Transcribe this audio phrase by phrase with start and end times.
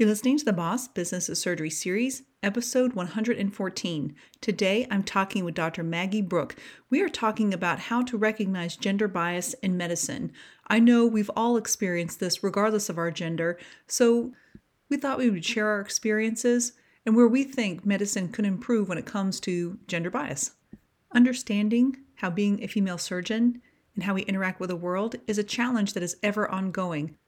[0.00, 4.16] You're listening to the Boss Business of Surgery series, episode 114.
[4.40, 5.82] Today I'm talking with Dr.
[5.82, 6.56] Maggie Brooke.
[6.88, 10.32] We are talking about how to recognize gender bias in medicine.
[10.68, 13.58] I know we've all experienced this regardless of our gender,
[13.88, 14.32] so
[14.88, 16.72] we thought we would share our experiences
[17.04, 20.52] and where we think medicine could improve when it comes to gender bias.
[21.14, 23.60] Understanding how being a female surgeon
[23.94, 27.18] and how we interact with the world is a challenge that is ever ongoing.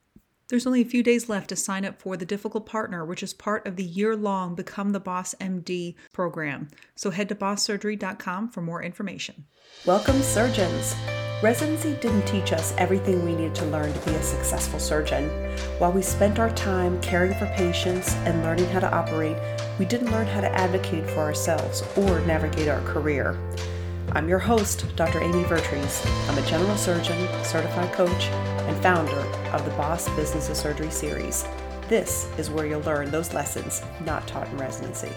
[0.48, 3.32] There's only a few days left to sign up for the Difficult Partner, which is
[3.32, 6.68] part of the year long Become the Boss MD program.
[6.94, 9.46] So head to bosssurgery.com for more information.
[9.86, 10.94] Welcome, surgeons.
[11.42, 15.28] Residency didn't teach us everything we needed to learn to be a successful surgeon.
[15.78, 19.36] While we spent our time caring for patients and learning how to operate,
[19.78, 23.36] we didn't learn how to advocate for ourselves or navigate our career.
[24.12, 25.20] I'm your host, Dr.
[25.20, 26.04] Amy Vertrees.
[26.28, 28.28] I'm a general surgeon, certified coach,
[28.72, 29.18] and founder
[29.52, 31.44] of the Boss Business of Surgery series.
[31.88, 35.10] This is where you'll learn those lessons not taught in residency.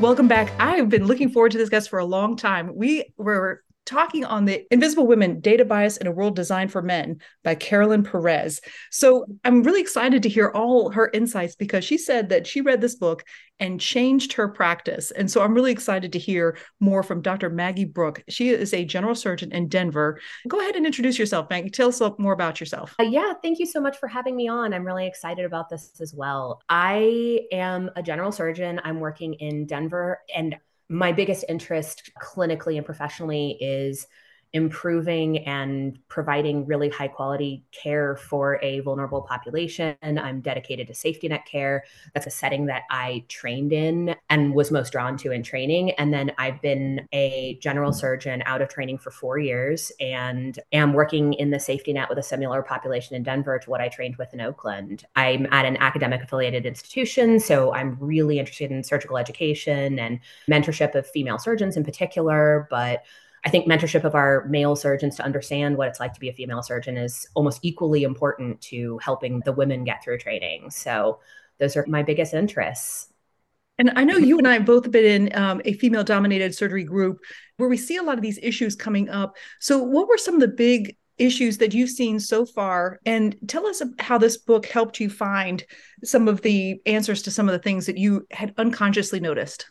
[0.00, 0.52] Welcome back.
[0.58, 2.74] I've been looking forward to this guest for a long time.
[2.74, 7.20] We were talking on the Invisible Women Data Bias in a World Designed for Men
[7.42, 8.60] by Carolyn Perez.
[8.92, 12.80] So I'm really excited to hear all her insights because she said that she read
[12.80, 13.24] this book
[13.58, 15.10] and changed her practice.
[15.10, 17.50] And so I'm really excited to hear more from Dr.
[17.50, 18.22] Maggie Brooke.
[18.28, 20.20] She is a general surgeon in Denver.
[20.46, 21.68] Go ahead and introduce yourself, Maggie.
[21.68, 22.94] Tell us more about yourself.
[23.00, 24.72] Uh, yeah, thank you so much for having me on.
[24.72, 26.62] I'm really excited about this as well.
[26.68, 28.80] I am a general surgeon.
[28.84, 30.56] I'm working in Denver and
[30.90, 34.08] my biggest interest clinically and professionally is
[34.52, 39.96] improving and providing really high quality care for a vulnerable population.
[40.02, 41.84] I'm dedicated to safety net care.
[42.14, 45.92] That's a setting that I trained in and was most drawn to in training.
[45.92, 50.94] And then I've been a general surgeon out of training for four years and am
[50.94, 54.16] working in the safety net with a similar population in Denver to what I trained
[54.16, 55.04] with in Oakland.
[55.14, 60.94] I'm at an academic affiliated institution, so I'm really interested in surgical education and mentorship
[60.94, 63.04] of female surgeons in particular, but
[63.44, 66.32] I think mentorship of our male surgeons to understand what it's like to be a
[66.32, 70.70] female surgeon is almost equally important to helping the women get through training.
[70.70, 71.20] So
[71.58, 73.10] those are my biggest interests.
[73.78, 76.84] And I know you and I have both been in um, a female dominated surgery
[76.84, 77.20] group
[77.56, 79.36] where we see a lot of these issues coming up.
[79.58, 83.00] So, what were some of the big issues that you've seen so far?
[83.06, 85.64] And tell us how this book helped you find
[86.04, 89.70] some of the answers to some of the things that you had unconsciously noticed.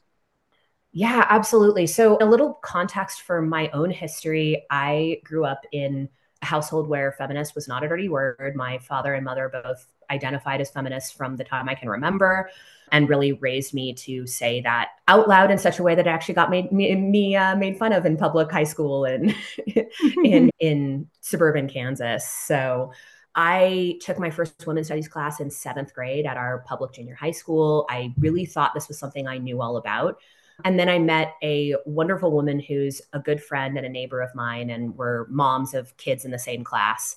[0.92, 1.86] Yeah, absolutely.
[1.88, 6.10] So, a little context for my own history I grew up in
[6.42, 8.54] a household where feminist was not a dirty word.
[8.56, 12.50] My father and mother both identified as feminists from the time I can remember
[12.92, 16.10] and really raised me to say that out loud in such a way that it
[16.10, 19.36] actually got made me, me uh, made fun of in public high school and
[20.24, 22.28] in in suburban Kansas.
[22.28, 22.92] So
[23.36, 27.32] I took my first women's studies class in seventh grade at our public junior high
[27.32, 27.86] school.
[27.90, 30.20] I really thought this was something I knew all about.
[30.66, 34.34] And then I met a wonderful woman who's a good friend and a neighbor of
[34.36, 37.16] mine, and we're moms of kids in the same class.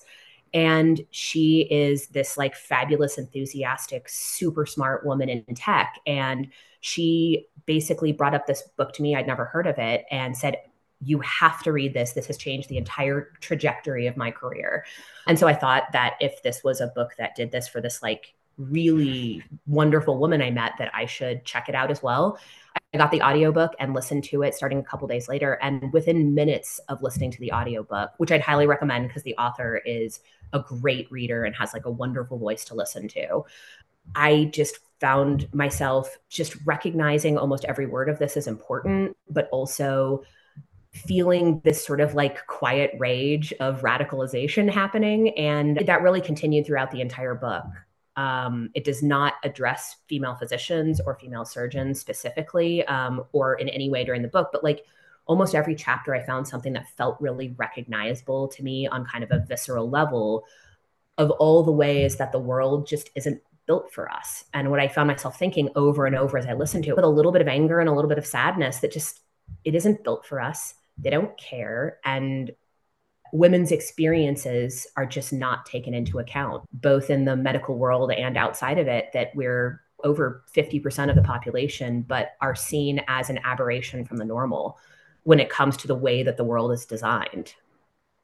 [0.55, 5.99] And she is this like fabulous, enthusiastic, super smart woman in tech.
[6.07, 6.49] And
[6.81, 9.17] she basically brought up this book to me.
[9.17, 10.59] I'd never heard of it and said,
[11.05, 12.13] you have to read this.
[12.13, 14.85] This has changed the entire trajectory of my career.
[15.27, 18.03] And so I thought that if this was a book that did this for this
[18.03, 22.39] like really wonderful woman I met, that I should check it out as well.
[22.95, 25.59] I got the audiobook and listened to it starting a couple days later.
[25.63, 29.81] And within minutes of listening to the audiobook, which I'd highly recommend because the author
[29.87, 30.21] is
[30.53, 33.45] a great reader and has like a wonderful voice to listen to,
[34.15, 40.23] I just found myself just recognizing almost every word of this is important, but also
[40.93, 45.31] feeling this sort of like quiet rage of radicalization happening.
[45.39, 47.65] And that really continued throughout the entire book.
[48.17, 53.89] Um, it does not address female physicians or female surgeons specifically um, or in any
[53.89, 54.85] way during the book, but like
[55.27, 59.31] almost every chapter, I found something that felt really recognizable to me on kind of
[59.31, 60.45] a visceral level
[61.19, 64.45] of all the ways that the world just isn't built for us.
[64.53, 67.05] And what I found myself thinking over and over as I listened to it with
[67.05, 69.21] a little bit of anger and a little bit of sadness that just
[69.65, 70.75] it isn't built for us.
[70.99, 71.99] They don't care.
[72.05, 72.51] And
[73.33, 78.79] women's experiences are just not taken into account, both in the medical world and outside
[78.79, 84.05] of it, that we're over 50% of the population, but are seen as an aberration
[84.05, 84.79] from the normal
[85.25, 87.55] when it comes to the way that the world is designed.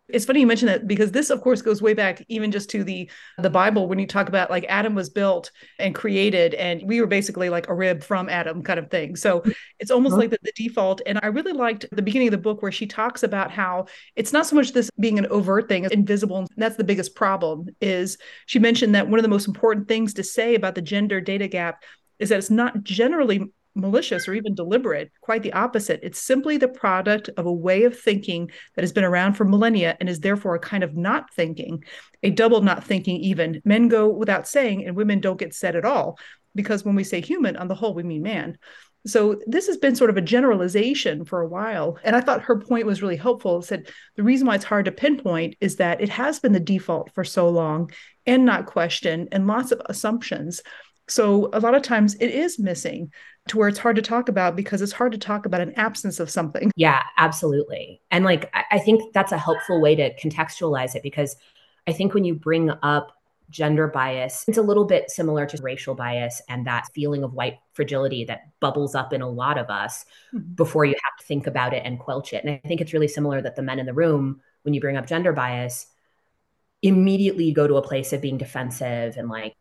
[0.08, 2.84] It's funny you mention that because this, of course, goes way back even just to
[2.84, 7.00] the the Bible when you talk about like Adam was built and created, and we
[7.00, 9.16] were basically like a rib from Adam kind of thing.
[9.16, 9.42] So
[9.78, 10.20] it's almost uh-huh.
[10.22, 11.02] like the, the default.
[11.06, 14.32] And I really liked the beginning of the book where she talks about how it's
[14.32, 16.38] not so much this being an overt thing, invisible.
[16.38, 17.68] And that's the biggest problem.
[17.80, 21.20] Is she mentioned that one of the most important things to say about the gender
[21.20, 21.82] data gap
[22.18, 25.10] is that it's not generally malicious or even deliberate.
[25.20, 26.00] Quite the opposite.
[26.02, 29.96] It's simply the product of a way of thinking that has been around for millennia
[30.00, 31.84] and is therefore a kind of not thinking,
[32.22, 33.62] a double not thinking, even.
[33.64, 36.18] Men go without saying, and women don't get said at all.
[36.54, 38.58] Because when we say human, on the whole, we mean man.
[39.06, 41.98] So this has been sort of a generalization for a while.
[42.02, 43.60] And I thought her point was really helpful.
[43.60, 46.60] It said the reason why it's hard to pinpoint is that it has been the
[46.60, 47.90] default for so long
[48.26, 50.62] and not questioned and lots of assumptions.
[51.08, 53.12] So a lot of times it is missing
[53.48, 56.20] to where it's hard to talk about because it's hard to talk about an absence
[56.20, 56.70] of something.
[56.76, 58.00] Yeah, absolutely.
[58.10, 61.34] And like, I think that's a helpful way to contextualize it because
[61.86, 63.12] I think when you bring up
[63.50, 67.58] gender bias, it's a little bit similar to racial bias and that feeling of white
[67.72, 70.52] fragility that bubbles up in a lot of us mm-hmm.
[70.54, 72.44] before you have to think about it and quelch it.
[72.44, 74.98] And I think it's really similar that the men in the room, when you bring
[74.98, 75.86] up gender bias,
[76.82, 79.54] immediately go to a place of being defensive and like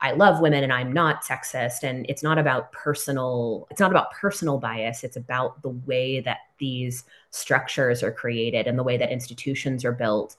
[0.00, 4.10] I love women and I'm not sexist and it's not about personal it's not about
[4.12, 9.10] personal bias it's about the way that these structures are created and the way that
[9.10, 10.36] institutions are built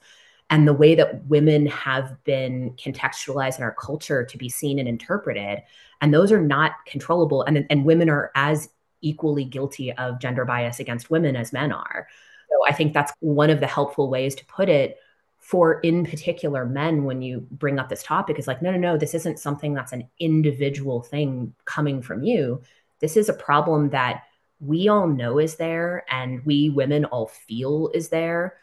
[0.50, 4.88] and the way that women have been contextualized in our culture to be seen and
[4.88, 5.62] interpreted.
[6.00, 8.70] And those are not controllable and and women are as
[9.00, 12.08] equally guilty of gender bias against women as men are.
[12.50, 14.98] So I think that's one of the helpful ways to put it
[15.48, 18.98] for in particular men when you bring up this topic is like no no no
[18.98, 22.60] this isn't something that's an individual thing coming from you.
[23.00, 24.24] This is a problem that
[24.60, 28.58] we all know is there and we women all feel is there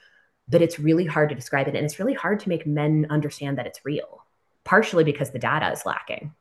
[0.48, 1.76] but it's really hard to describe it.
[1.76, 4.24] And it's really hard to make men understand that it's real
[4.64, 6.36] partially because the data is lacking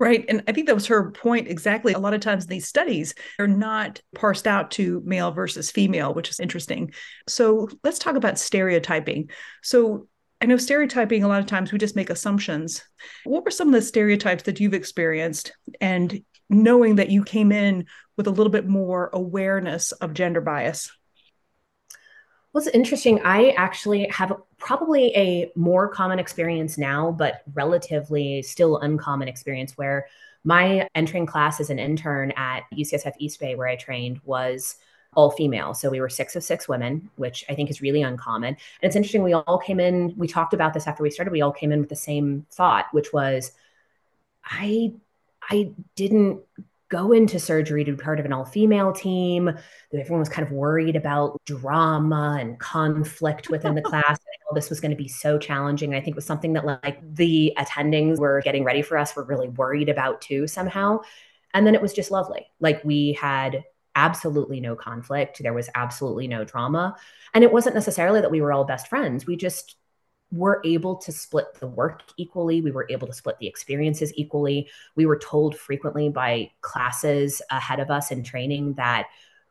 [0.00, 0.24] Right.
[0.28, 1.92] And I think that was her point exactly.
[1.92, 6.28] A lot of times these studies are not parsed out to male versus female, which
[6.28, 6.92] is interesting.
[7.28, 9.30] So let's talk about stereotyping.
[9.62, 10.08] So
[10.40, 12.82] I know stereotyping, a lot of times we just make assumptions.
[13.22, 15.52] What were some of the stereotypes that you've experienced?
[15.80, 17.86] And knowing that you came in
[18.16, 20.90] with a little bit more awareness of gender bias?
[22.54, 23.20] It's interesting.
[23.24, 30.06] I actually have probably a more common experience now, but relatively still uncommon experience where
[30.44, 34.76] my entering class as an intern at UCSF East Bay, where I trained, was
[35.14, 35.74] all female.
[35.74, 38.50] So we were six of six women, which I think is really uncommon.
[38.50, 39.22] And it's interesting.
[39.22, 41.32] We all came in, we talked about this after we started.
[41.32, 43.52] We all came in with the same thought, which was,
[44.44, 44.92] I
[45.50, 46.40] I didn't
[46.94, 49.50] go into surgery to be part of an all female team.
[49.92, 54.16] Everyone was kind of worried about drama and conflict within the class.
[54.48, 55.92] All this was going to be so challenging.
[55.92, 59.24] I think it was something that like the attendings were getting ready for us were
[59.24, 61.00] really worried about too somehow.
[61.52, 62.46] And then it was just lovely.
[62.60, 63.64] Like we had
[63.96, 65.42] absolutely no conflict.
[65.42, 66.96] There was absolutely no drama.
[67.32, 69.26] And it wasn't necessarily that we were all best friends.
[69.26, 69.74] We just
[70.34, 72.60] were able to split the work equally.
[72.60, 74.68] We were able to split the experiences equally.
[74.96, 79.06] We were told frequently by classes ahead of us in training that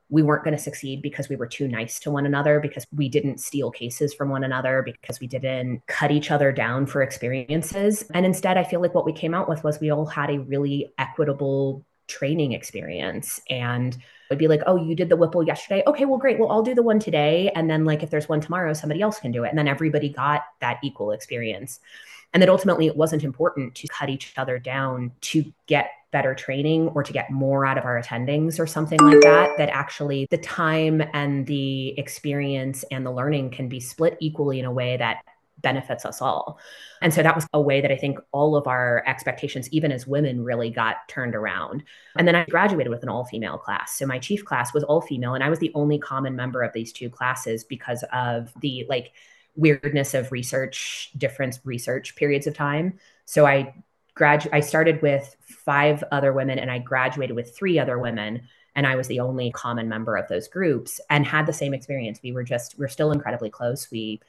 [0.10, 3.10] we weren't going to succeed because we were too nice to one another, because we
[3.10, 8.04] didn't steal cases from one another, because we didn't cut each other down for experiences.
[8.14, 10.40] And instead, I feel like what we came out with was we all had a
[10.40, 13.40] really equitable training experience.
[13.50, 13.98] And
[14.30, 15.84] would be like, oh, you did the Whipple yesterday.
[15.86, 16.40] Okay, well, great.
[16.40, 17.52] Well, I'll do the one today.
[17.56, 19.50] And then, like, if there's one tomorrow, somebody else can do it.
[19.50, 21.80] And then everybody got that equal experience.
[22.34, 26.88] And that ultimately it wasn't important to cut each other down to get better training
[26.90, 29.56] or to get more out of our attendings or something like that.
[29.58, 34.66] That actually the time and the experience and the learning can be split equally in
[34.66, 35.24] a way that
[35.63, 36.60] benefits us all.
[37.01, 40.05] And so that was a way that I think all of our expectations, even as
[40.05, 41.84] women, really got turned around.
[42.17, 43.98] And then I graduated with an all female class.
[43.98, 46.74] So my chief class was all female, and I was the only common member of
[46.74, 49.13] these two classes because of the like
[49.55, 53.00] weirdness of research, different research periods of time.
[53.25, 53.74] So I
[54.15, 58.88] grad I started with five other women and I graduated with three other women and
[58.88, 62.20] I was the only common member of those groups and had the same experience.
[62.24, 63.89] We were just we're still incredibly close.
[63.91, 64.22] We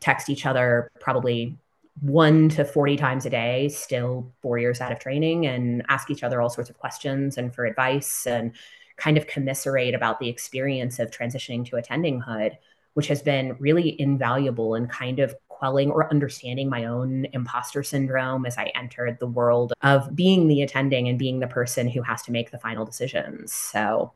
[0.00, 1.56] text each other probably
[2.00, 6.22] one to 40 times a day, still four years out of training, and ask each
[6.22, 8.52] other all sorts of questions and for advice and
[8.96, 12.56] kind of commiserate about the experience of transitioning to attending hood,
[12.94, 18.46] which has been really invaluable in kind of quelling or understanding my own imposter syndrome
[18.46, 22.22] as I entered the world of being the attending and being the person who has
[22.22, 23.52] to make the final decisions.
[23.52, 24.12] So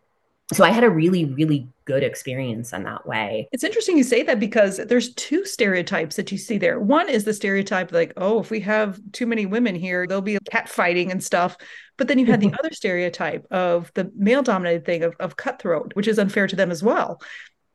[0.52, 3.48] So I had a really, really good experience in that way.
[3.52, 6.78] It's interesting you say that because there's two stereotypes that you see there.
[6.78, 10.38] One is the stereotype like, oh, if we have too many women here, there'll be
[10.50, 11.56] cat fighting and stuff.
[11.96, 15.92] But then you had the other stereotype of the male dominated thing of, of cutthroat,
[15.94, 17.20] which is unfair to them as well.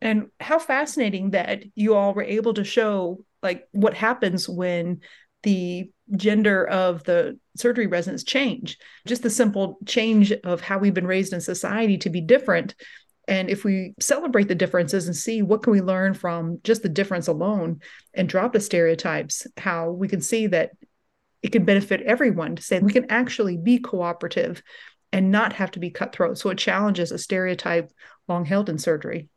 [0.02, 5.02] And how fascinating that you all were able to show like what happens when
[5.48, 8.78] the gender of the surgery residents change.
[9.06, 12.76] Just the simple change of how we've been raised in society to be different.
[13.30, 16.90] And if we celebrate the differences and see what can we learn from just the
[16.90, 17.80] difference alone
[18.14, 20.72] and drop the stereotypes how we can see that
[21.42, 24.62] it can benefit everyone to say we can actually be cooperative
[25.14, 26.38] and not have to be cutthroat.
[26.38, 27.90] So it challenges a stereotype
[28.28, 29.30] long held in surgery.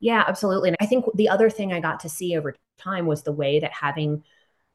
[0.00, 0.70] Yeah absolutely.
[0.70, 3.60] And i think the other thing i got to see over time was the way
[3.60, 4.22] that having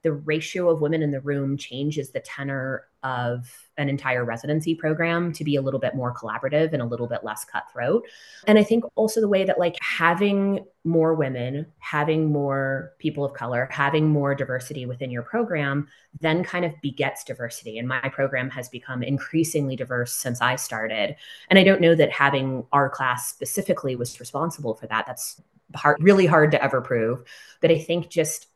[0.03, 5.31] the ratio of women in the room changes the tenor of an entire residency program
[5.33, 8.05] to be a little bit more collaborative and a little bit less cutthroat.
[8.47, 13.33] And I think also the way that like having more women, having more people of
[13.33, 15.87] color, having more diversity within your program
[16.19, 17.77] then kind of begets diversity.
[17.77, 21.15] And my program has become increasingly diverse since I started.
[21.49, 25.05] And I don't know that having our class specifically was responsible for that.
[25.07, 25.41] That's
[25.75, 27.23] hard, really hard to ever prove.
[27.61, 28.47] But I think just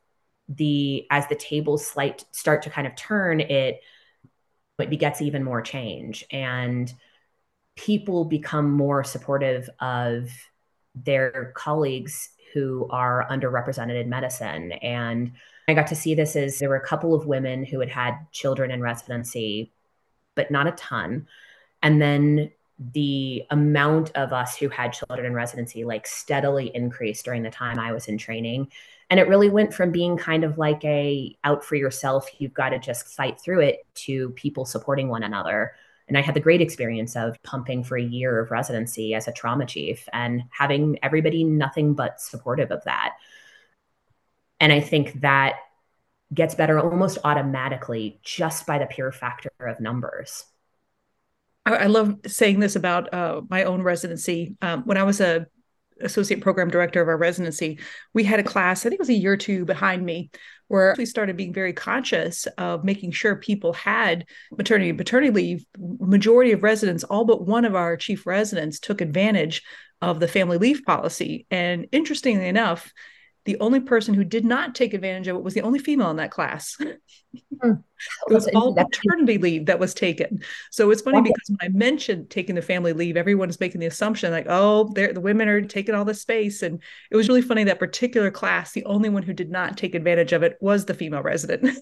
[0.48, 3.82] the as the tables slight start to kind of turn it
[4.80, 6.26] it begets even more change.
[6.32, 6.94] And
[7.76, 10.30] people become more supportive of
[10.96, 14.72] their colleagues who are underrepresented in medicine.
[14.74, 15.34] And
[15.68, 18.14] i got to see this as there were a couple of women who had had
[18.32, 19.72] children in residency
[20.36, 21.28] but not a ton.
[21.82, 22.52] And then
[22.94, 27.80] the amount of us who had children in residency like steadily increased during the time
[27.80, 28.70] I was in training.
[29.10, 32.70] And it really went from being kind of like a out for yourself, you've got
[32.70, 35.74] to just fight through it to people supporting one another.
[36.08, 39.32] And I had the great experience of pumping for a year of residency as a
[39.32, 43.14] trauma chief and having everybody nothing but supportive of that.
[44.60, 45.56] And I think that
[46.34, 50.46] gets better almost automatically just by the pure factor of numbers.
[51.68, 54.56] I, love saying this about uh, my own residency.
[54.62, 55.48] Um, when I was a
[56.02, 57.80] associate program director of our residency,
[58.14, 60.30] we had a class, I think it was a year or two behind me,
[60.68, 64.26] where we started being very conscious of making sure people had
[64.58, 65.66] maternity and paternity leave.
[65.78, 69.62] Majority of residents, all but one of our chief residents, took advantage
[70.02, 71.46] of the family leave policy.
[71.52, 72.92] And interestingly enough,
[73.46, 76.18] the only person who did not take advantage of it was the only female in
[76.18, 76.78] that class.
[77.64, 77.84] Mm.
[78.30, 80.42] it was all paternity leave that was taken.
[80.72, 83.88] So it's funny because when I mentioned taking the family leave, everyone is making the
[83.88, 86.62] assumption like, oh, the women are taking all this space.
[86.62, 89.96] And it was really funny that particular class, the only one who did not take
[89.96, 91.64] advantage of it was the female resident.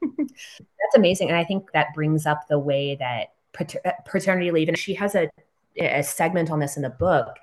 [0.00, 1.28] That's amazing.
[1.28, 4.94] And I think that brings up the way that pater- uh, paternity leave, and she
[4.94, 5.30] has a,
[5.78, 7.36] a segment on this in the book,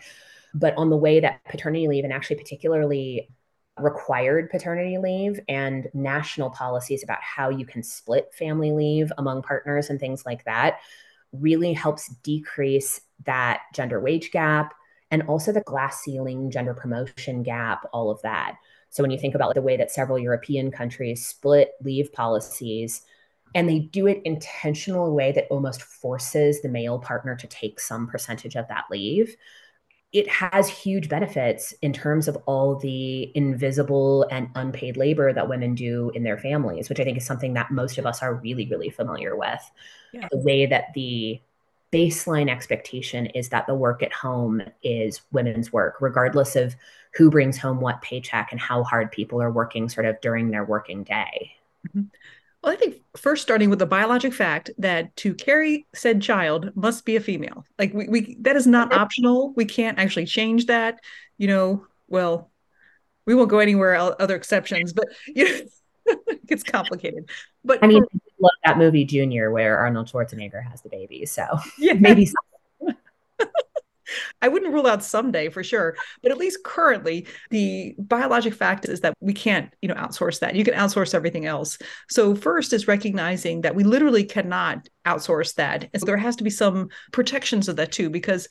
[0.54, 3.30] but on the way that paternity leave and actually particularly
[3.79, 9.89] required paternity leave and national policies about how you can split family leave among partners
[9.89, 10.79] and things like that
[11.31, 14.74] really helps decrease that gender wage gap
[15.12, 18.55] and also the glass ceiling gender promotion gap all of that.
[18.89, 23.01] So when you think about the way that several european countries split leave policies
[23.55, 28.07] and they do it intentional way that almost forces the male partner to take some
[28.07, 29.36] percentage of that leave
[30.18, 35.76] it has huge benefits in terms of all the invisible and unpaid labor that women
[35.76, 38.68] do in their families, which I think is something that most of us are really,
[38.68, 39.62] really familiar with.
[40.12, 40.28] Yeah.
[40.32, 41.40] The way that the
[41.94, 46.76] baseline expectation is that the work at home is women's work, regardless of
[47.14, 50.66] who brings home what paycheck and how hard people are working sort of during their
[50.66, 51.52] working day.
[51.90, 52.08] Mm-hmm.
[52.64, 57.06] Well, I think first starting with the biologic fact that to carry said child must
[57.06, 57.66] be a female.
[57.78, 59.54] Like we, we that is not optional.
[59.56, 61.00] We can't actually change that.
[61.38, 62.52] You know, well,
[63.26, 66.16] we won't go anywhere other exceptions, but you know,
[66.48, 67.30] it's complicated.
[67.64, 71.26] But I mean, for, love that movie Junior where Arnold Schwarzenegger has the baby.
[71.26, 71.46] So
[71.78, 71.94] yeah.
[71.94, 72.28] maybe
[74.42, 79.02] I wouldn't rule out someday for sure, but at least currently, the biologic fact is
[79.02, 80.56] that we can't, you know, outsource that.
[80.56, 81.78] You can outsource everything else.
[82.10, 85.90] So first is recognizing that we literally cannot outsource that.
[85.94, 88.48] And so there has to be some protections of that too, because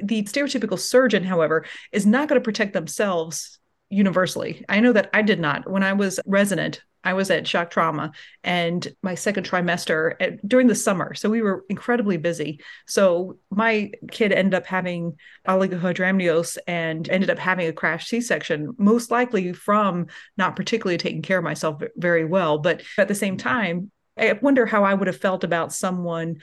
[0.00, 3.58] the stereotypical surgeon, however, is not going to protect themselves
[3.90, 4.64] universally.
[4.68, 5.70] I know that I did not.
[5.70, 10.66] When I was resident, I was at shock trauma and my second trimester at, during
[10.66, 11.14] the summer.
[11.14, 12.60] So we were incredibly busy.
[12.86, 19.10] So my kid ended up having oligohydramnios and ended up having a crash C-section, most
[19.10, 20.06] likely from
[20.36, 22.58] not particularly taking care of myself very well.
[22.58, 26.36] But at the same time, I wonder how I would have felt about someone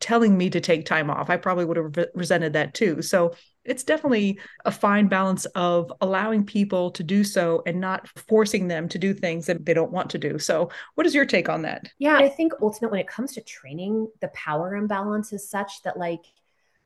[0.00, 1.28] telling me to take time off.
[1.30, 3.02] I probably would have resented that too.
[3.02, 3.34] So
[3.68, 8.88] it's definitely a fine balance of allowing people to do so and not forcing them
[8.88, 10.38] to do things that they don't want to do.
[10.38, 11.88] So, what is your take on that?
[11.98, 15.98] Yeah, I think ultimately when it comes to training, the power imbalance is such that,
[15.98, 16.24] like,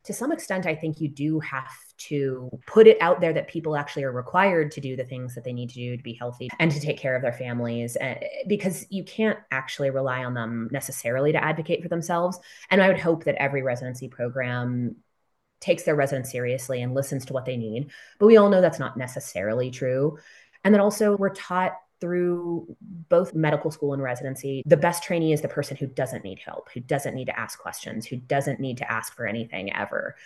[0.05, 1.73] to some extent, I think you do have
[2.09, 5.45] to put it out there that people actually are required to do the things that
[5.45, 8.17] they need to do to be healthy and to take care of their families eh,
[8.49, 12.41] because you can't actually rely on them necessarily to advocate for themselves.
[12.71, 14.97] And I would hope that every residency program
[15.63, 17.91] takes their residents seriously and listens to what they need.
[18.19, 20.19] But we all know that's not necessarily true.
[20.65, 22.77] And then also, we're taught through
[23.09, 26.69] both medical school and residency, the best trainee is the person who doesn't need help,
[26.73, 30.17] who doesn't need to ask questions, who doesn't need to ask for anything ever.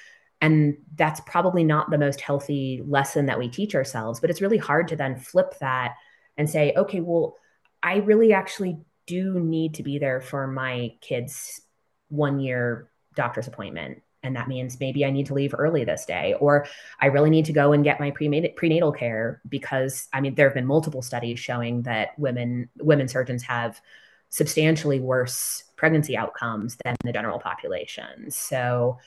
[0.40, 4.57] And that's probably not the most healthy lesson that we teach ourselves, but it's really
[4.57, 5.97] hard to then flip that
[6.38, 7.37] and say, okay, well,
[7.83, 11.61] I really actually do need to be there for my kids'
[12.09, 16.35] one year doctor's appointment and that means maybe I need to leave early this day,
[16.40, 16.66] or
[17.00, 20.54] I really need to go and get my prenatal care because I mean there have
[20.54, 23.80] been multiple studies showing that women women surgeons have
[24.28, 28.30] substantially worse pregnancy outcomes than the general population.
[28.30, 28.99] So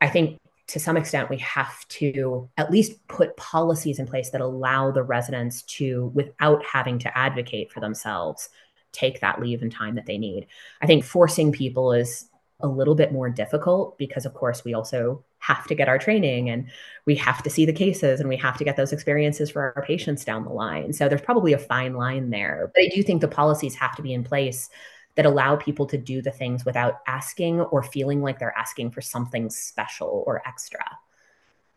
[0.00, 4.40] I think to some extent we have to at least put policies in place that
[4.40, 8.48] allow the residents to without having to advocate for themselves
[8.92, 10.46] take that leave and time that they need.
[10.80, 12.28] I think forcing people is
[12.60, 16.48] a little bit more difficult because of course we also have to get our training
[16.48, 16.68] and
[17.04, 19.82] we have to see the cases and we have to get those experiences for our
[19.82, 23.20] patients down the line so there's probably a fine line there but i do think
[23.20, 24.70] the policies have to be in place
[25.16, 29.00] that allow people to do the things without asking or feeling like they're asking for
[29.00, 30.84] something special or extra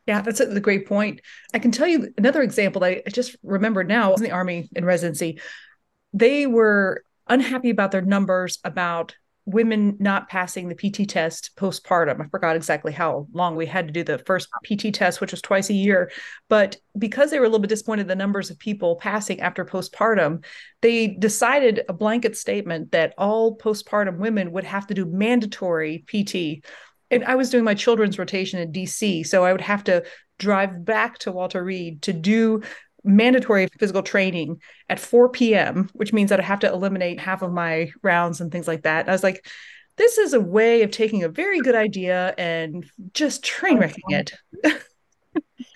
[0.10, 1.22] yeah, that's a great point.
[1.54, 4.16] I can tell you another example that I just remembered now.
[4.16, 5.40] In the Army in residency.
[6.14, 9.16] They were unhappy about their numbers about
[9.52, 12.22] women not passing the PT test postpartum.
[12.22, 15.42] I forgot exactly how long we had to do the first PT test, which was
[15.42, 16.12] twice a year.
[16.48, 20.44] But because they were a little bit disappointed the numbers of people passing after postpartum,
[20.82, 26.64] they decided a blanket statement that all postpartum women would have to do mandatory PT.
[27.12, 30.04] And I was doing my children's rotation in DC, so I would have to
[30.38, 32.62] drive back to Walter Reed to do
[33.10, 37.52] mandatory physical training at 4 p.m., which means that I have to eliminate half of
[37.52, 39.02] my rounds and things like that.
[39.02, 39.46] And I was like,
[39.98, 44.04] this is a way of taking a very good idea and just train oh, wrecking
[44.10, 44.34] it.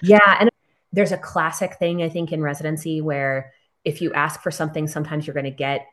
[0.02, 0.38] yeah.
[0.39, 0.50] And
[0.93, 3.52] there's a classic thing, I think, in residency where
[3.84, 5.86] if you ask for something, sometimes you're going to get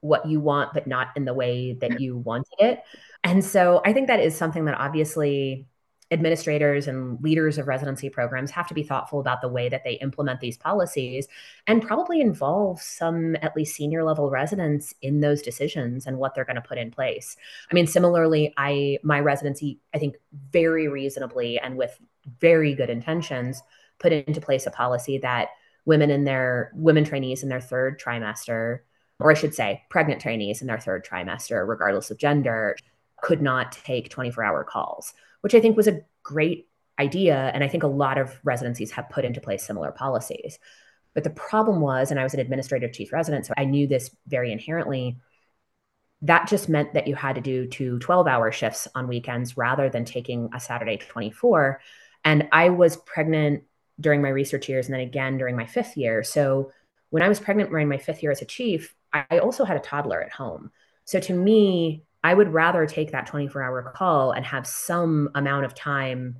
[0.00, 2.82] what you want, but not in the way that you wanted it.
[3.24, 5.66] And so I think that is something that obviously
[6.10, 9.94] administrators and leaders of residency programs have to be thoughtful about the way that they
[9.94, 11.28] implement these policies
[11.66, 16.46] and probably involve some at least senior level residents in those decisions and what they're
[16.46, 17.36] going to put in place.
[17.70, 20.16] I mean similarly I my residency I think
[20.50, 21.98] very reasonably and with
[22.40, 23.62] very good intentions
[23.98, 25.48] put into place a policy that
[25.84, 28.80] women in their women trainees in their third trimester
[29.20, 32.76] or I should say pregnant trainees in their third trimester regardless of gender
[33.20, 37.50] could not take 24 hour calls which I think was a great idea.
[37.54, 40.58] And I think a lot of residencies have put into place similar policies.
[41.14, 44.14] But the problem was, and I was an administrative chief resident, so I knew this
[44.26, 45.18] very inherently.
[46.22, 49.88] That just meant that you had to do two 12 hour shifts on weekends rather
[49.88, 51.80] than taking a Saturday 24.
[52.24, 53.64] And I was pregnant
[54.00, 56.22] during my research years and then again during my fifth year.
[56.22, 56.72] So
[57.10, 59.80] when I was pregnant during my fifth year as a chief, I also had a
[59.80, 60.70] toddler at home.
[61.04, 65.64] So to me, I would rather take that 24 hour call and have some amount
[65.64, 66.38] of time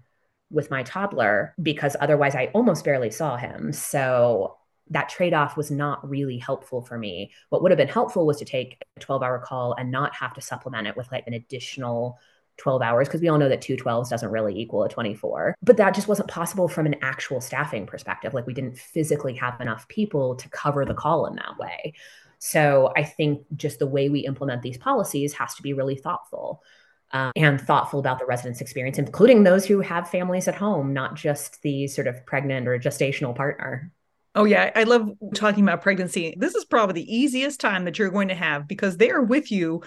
[0.51, 3.73] with my toddler because otherwise I almost barely saw him.
[3.73, 4.57] So
[4.91, 7.33] that trade off was not really helpful for me.
[7.51, 10.35] What would have been helpful was to take a 12 hour call and not have
[10.35, 12.19] to supplement it with like an additional
[12.57, 15.55] 12 hours because we all know that two 12s doesn't really equal a 24.
[15.63, 18.35] But that just wasn't possible from an actual staffing perspective.
[18.35, 21.95] Like we didn't physically have enough people to cover the call in that way.
[22.39, 26.63] So I think just the way we implement these policies has to be really thoughtful.
[27.11, 31.15] Um, and thoughtful about the residents' experience, including those who have families at home, not
[31.15, 33.91] just the sort of pregnant or gestational partner.
[34.35, 34.71] Oh, yeah.
[34.77, 36.35] I love talking about pregnancy.
[36.37, 39.51] This is probably the easiest time that you're going to have because they are with
[39.51, 39.83] you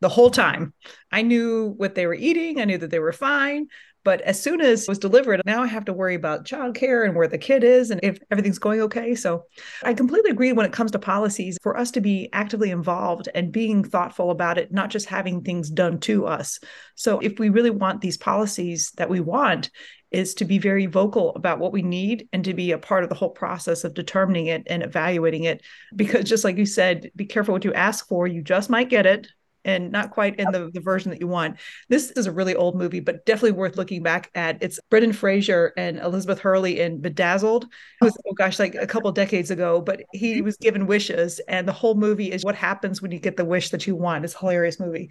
[0.00, 0.74] the whole time.
[1.10, 3.68] I knew what they were eating, I knew that they were fine.
[4.08, 7.14] But as soon as it was delivered, now I have to worry about childcare and
[7.14, 9.14] where the kid is and if everything's going okay.
[9.14, 9.42] So
[9.82, 13.52] I completely agree when it comes to policies for us to be actively involved and
[13.52, 16.58] being thoughtful about it, not just having things done to us.
[16.94, 19.68] So if we really want these policies that we want,
[20.10, 23.10] is to be very vocal about what we need and to be a part of
[23.10, 25.60] the whole process of determining it and evaluating it.
[25.94, 29.04] Because just like you said, be careful what you ask for, you just might get
[29.04, 29.28] it
[29.68, 31.58] and not quite in the, the version that you want.
[31.88, 34.62] This is a really old movie, but definitely worth looking back at.
[34.62, 37.64] It's Brendan Fraser and Elizabeth Hurley in Bedazzled.
[37.64, 41.68] It was, oh gosh, like a couple decades ago, but he was given wishes, and
[41.68, 44.24] the whole movie is what happens when you get the wish that you want.
[44.24, 45.10] It's a hilarious movie.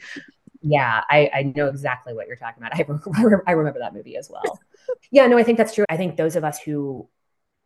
[0.62, 2.74] Yeah, I, I know exactly what you're talking about.
[2.76, 2.86] I,
[3.48, 4.60] I remember that movie as well.
[5.12, 5.86] yeah, no, I think that's true.
[5.88, 7.08] I think those of us who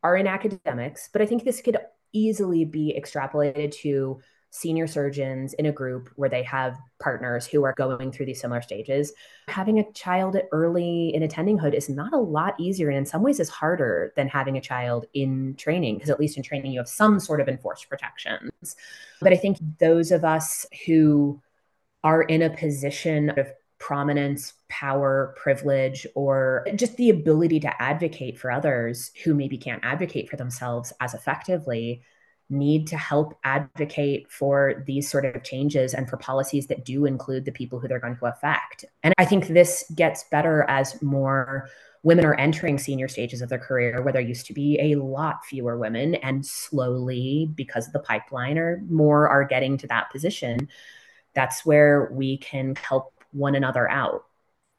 [0.04, 1.78] are in academics, but I think this could
[2.12, 4.20] easily be extrapolated to
[4.52, 8.62] senior surgeons in a group where they have partners who are going through these similar
[8.62, 9.14] stages.
[9.48, 13.40] Having a child early in attendinghood is not a lot easier and in some ways
[13.40, 16.90] is harder than having a child in training because at least in training you have
[16.90, 18.76] some sort of enforced protections.
[19.22, 21.42] But I think those of us who
[22.04, 23.48] are in a position of
[23.80, 30.30] prominence, power, privilege, or just the ability to advocate for others who maybe can't advocate
[30.30, 32.04] for themselves as effectively
[32.52, 37.46] need to help advocate for these sort of changes and for policies that do include
[37.46, 38.86] the people who they're going to affect.
[39.04, 41.70] And I think this gets better as more
[42.04, 45.46] women are entering senior stages of their career where there used to be a lot
[45.46, 50.68] fewer women and slowly because of the pipeline or more are getting to that position
[51.34, 54.26] that's where we can help one another out.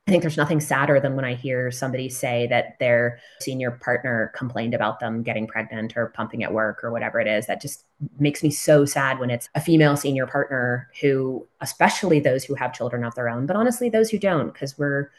[0.08, 4.32] I think there's nothing sadder than when I hear somebody say that their senior partner
[4.34, 7.46] complained about them getting pregnant or pumping at work or whatever it is.
[7.46, 7.84] That just
[8.18, 12.74] makes me so sad when it's a female senior partner who, especially those who have
[12.74, 15.10] children of their own, but honestly, those who don't, because we're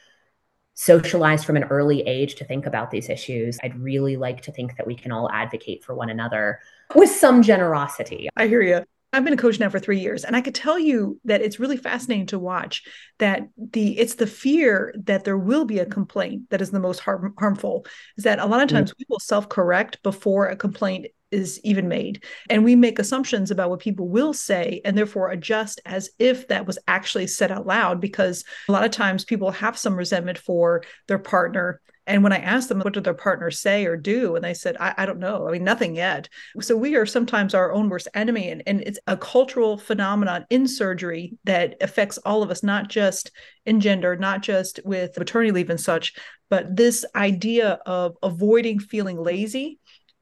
[0.74, 3.60] socialized from an early age to think about these issues.
[3.64, 6.60] I'd really like to think that we can all advocate for one another
[6.94, 8.28] with some generosity.
[8.36, 8.84] I hear you.
[9.14, 11.60] I've been a coach now for three years, and I could tell you that it's
[11.60, 12.84] really fascinating to watch.
[13.20, 17.00] That the it's the fear that there will be a complaint that is the most
[17.00, 17.86] harm, harmful.
[18.18, 18.98] Is that a lot of times mm-hmm.
[19.00, 23.70] we will self correct before a complaint is even made, and we make assumptions about
[23.70, 28.02] what people will say, and therefore adjust as if that was actually said out loud.
[28.02, 32.38] Because a lot of times people have some resentment for their partner and when I
[32.38, 34.36] asked them, what did their partner say or do?
[34.36, 35.48] And they said, I, I don't know.
[35.48, 36.28] I mean, nothing yet.
[36.60, 38.50] So we are sometimes our own worst enemy.
[38.50, 43.32] And, and it's a cultural phenomenon in surgery that affects all of us, not just
[43.66, 46.14] in gender, not just with maternity leave and such,
[46.50, 49.80] but this idea of avoiding feeling lazy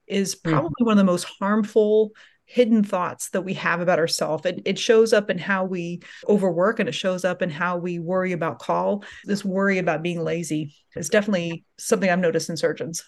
[0.08, 0.52] is hmm.
[0.52, 0.86] probably mm.
[0.86, 2.12] one of the most harmful
[2.52, 4.46] hidden thoughts that we have about ourselves.
[4.46, 7.98] It, it shows up in how we overwork and it shows up in how we
[7.98, 9.06] worry about call.
[9.24, 13.06] This worry about being lazy is definitely something I've noticed in surgeons.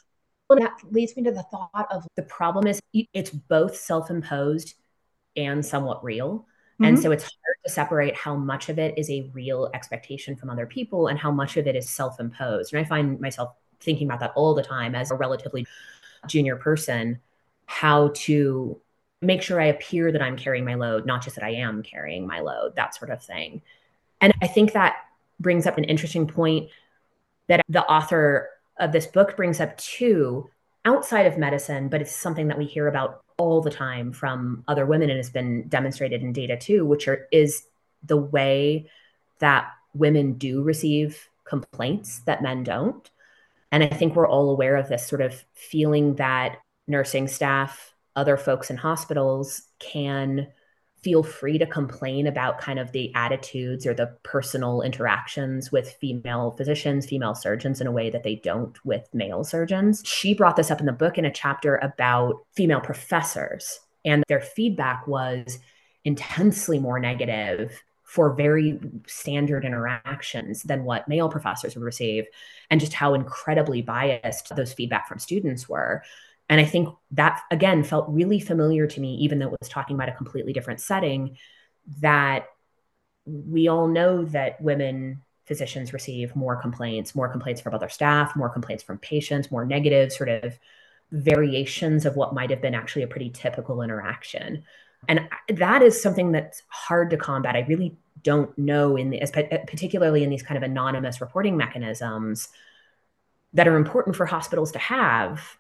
[0.50, 4.76] Well, that leads me to the thought of the problem is it's both self imposed
[5.36, 6.40] and somewhat real.
[6.76, 6.86] Mm-hmm.
[6.86, 10.52] And so it's hard to separate how much of it is a real expectation from
[10.52, 12.74] other people and how much of it is self imposed.
[12.74, 15.68] And I find myself thinking about that all the time as a relatively
[16.28, 17.20] junior person,
[17.66, 18.80] how to
[19.24, 22.28] make sure I appear that I'm carrying my load, not just that I am carrying
[22.28, 23.62] my load, that sort of thing.
[24.22, 24.96] And I think that
[25.40, 26.70] brings up an interesting point
[27.48, 30.50] that the author of this book brings up too,
[30.86, 34.86] outside of medicine, but it's something that we hear about all the time from other
[34.86, 37.64] women and has been demonstrated in data too, which are, is
[38.04, 38.90] the way
[39.40, 43.10] that women do receive complaints that men don't.
[43.72, 46.58] And I think we're all aware of this sort of feeling that
[46.88, 50.48] nursing staff other folks in hospitals can
[51.02, 56.52] feel free to complain about kind of the attitudes or the personal interactions with female
[56.52, 60.02] physicians, female surgeons in a way that they don't with male surgeons.
[60.06, 64.40] She brought this up in the book in a chapter about female professors, and their
[64.40, 65.60] feedback was
[66.06, 72.26] intensely more negative for very standard interactions than what male professors would receive,
[72.70, 76.04] and just how incredibly biased those feedback from students were.
[76.50, 79.96] And I think that, again, felt really familiar to me, even though it was talking
[79.96, 81.38] about a completely different setting,
[82.02, 82.48] that
[83.26, 88.50] we all know that women physicians receive more complaints, more complaints from other staff, more
[88.50, 90.58] complaints from patients, more negative sort of
[91.12, 94.64] variations of what might have been actually a pretty typical interaction.
[95.08, 97.56] And that is something that's hard to combat.
[97.56, 102.50] I really don't know in the, uh, particularly in these kind of anonymous reporting mechanisms
[103.54, 105.58] that are important for hospitals to have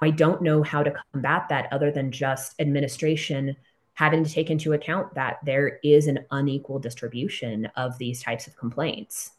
[0.00, 3.56] I don't know how to combat that other than just administration
[3.94, 8.56] having to take into account that there is an unequal distribution of these types of
[8.56, 9.30] complaints.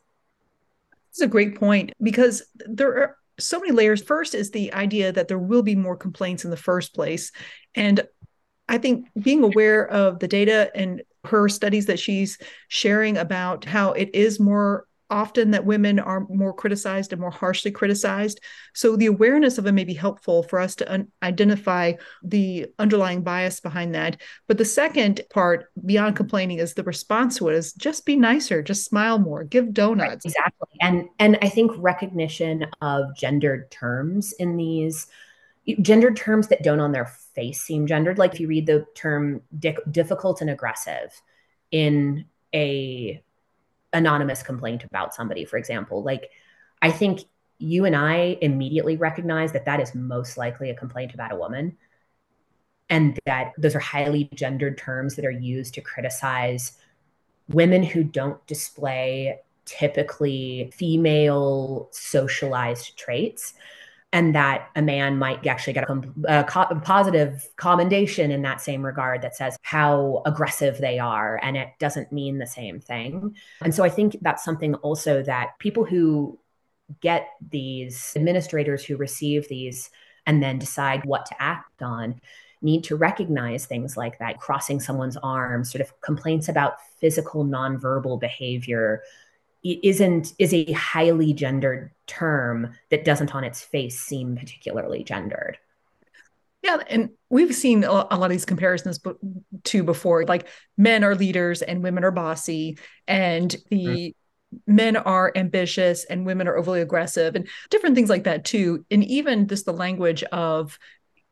[1.11, 4.01] This is a great point because there are so many layers.
[4.01, 7.31] First is the idea that there will be more complaints in the first place.
[7.73, 8.07] And
[8.67, 13.91] I think being aware of the data and her studies that she's sharing about how
[13.91, 18.39] it is more often that women are more criticized and more harshly criticized.
[18.73, 23.21] So the awareness of it may be helpful for us to un- identify the underlying
[23.21, 24.21] bias behind that.
[24.47, 28.63] But the second part, beyond complaining, is the response to it is just be nicer,
[28.63, 30.09] just smile more, give donuts.
[30.09, 30.67] Right, exactly.
[30.81, 35.07] And and I think recognition of gendered terms in these
[35.81, 38.17] gendered terms that don't on their face seem gendered.
[38.17, 41.19] Like if you read the term di- difficult and aggressive
[41.71, 43.23] in a
[43.95, 46.03] anonymous complaint about somebody, for example.
[46.03, 46.29] Like,
[46.81, 47.21] I think
[47.57, 51.77] you and I immediately recognize that that is most likely a complaint about a woman.
[52.89, 56.77] And that those are highly gendered terms that are used to criticize
[57.49, 63.55] women who don't display typically female socialized traits
[64.15, 68.83] and that a man might actually get a, a, a, positive commendation in that same
[68.83, 73.35] regard that says how aggressive they are and it doesn't mean the same thing.
[73.61, 76.39] And so i think that's something also that people who
[77.01, 79.89] get these administrators who receive these
[80.25, 82.21] and then decide what to act on
[82.61, 88.17] need to recognize things like that crossing someone's arms sort of complaints about physical nonverbal
[88.17, 89.03] behavior
[89.65, 95.57] isn't is a highly gendered term that doesn't on its face seem particularly gendered.
[96.61, 98.99] Yeah and we've seen a lot of these comparisons
[99.65, 100.47] to before like
[100.77, 104.75] men are leaders and women are bossy and the mm-hmm.
[104.75, 108.85] men are ambitious and women are overly aggressive and different things like that too.
[108.89, 110.79] And even just the language of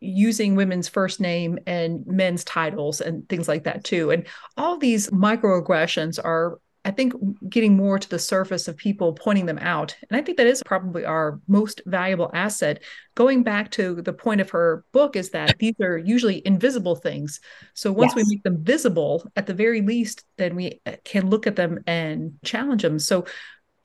[0.04, 4.12] using women's first name and men's titles and things like that too.
[4.12, 7.14] And all these microaggressions are I think
[7.50, 9.96] getting more to the surface of people pointing them out.
[10.10, 12.84] And I think that is probably our most valuable asset.
[13.16, 17.40] Going back to the point of her book, is that these are usually invisible things.
[17.74, 18.26] So once yes.
[18.26, 21.84] we make them visible, at the very least, then we uh, can look at them
[21.88, 23.00] and challenge them.
[23.00, 23.26] So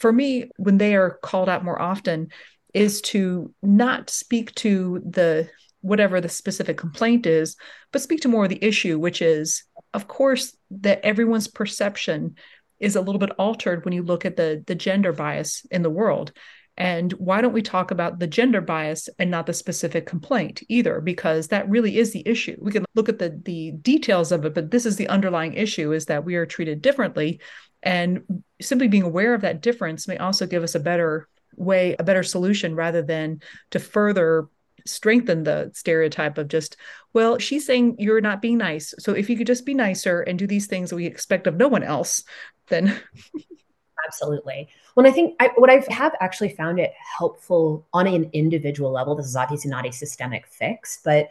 [0.00, 2.28] for me, when they are called out more often,
[2.74, 5.48] is to not speak to the
[5.80, 7.56] whatever the specific complaint is,
[7.92, 12.34] but speak to more of the issue, which is, of course, that everyone's perception
[12.80, 15.90] is a little bit altered when you look at the the gender bias in the
[15.90, 16.32] world.
[16.76, 21.00] And why don't we talk about the gender bias and not the specific complaint either?
[21.00, 22.56] Because that really is the issue.
[22.60, 25.92] We can look at the the details of it but this is the underlying issue
[25.92, 27.40] is that we are treated differently.
[27.82, 32.04] And simply being aware of that difference may also give us a better way a
[32.04, 34.48] better solution rather than to further
[34.88, 36.76] strengthen the stereotype of just,
[37.12, 38.94] well, she's saying you're not being nice.
[38.98, 41.56] So if you could just be nicer and do these things that we expect of
[41.56, 42.24] no one else,
[42.68, 42.98] then.
[44.06, 44.68] Absolutely.
[44.94, 49.14] Well, I think I, what I have actually found it helpful on an individual level.
[49.14, 51.28] This is obviously not a systemic fix, but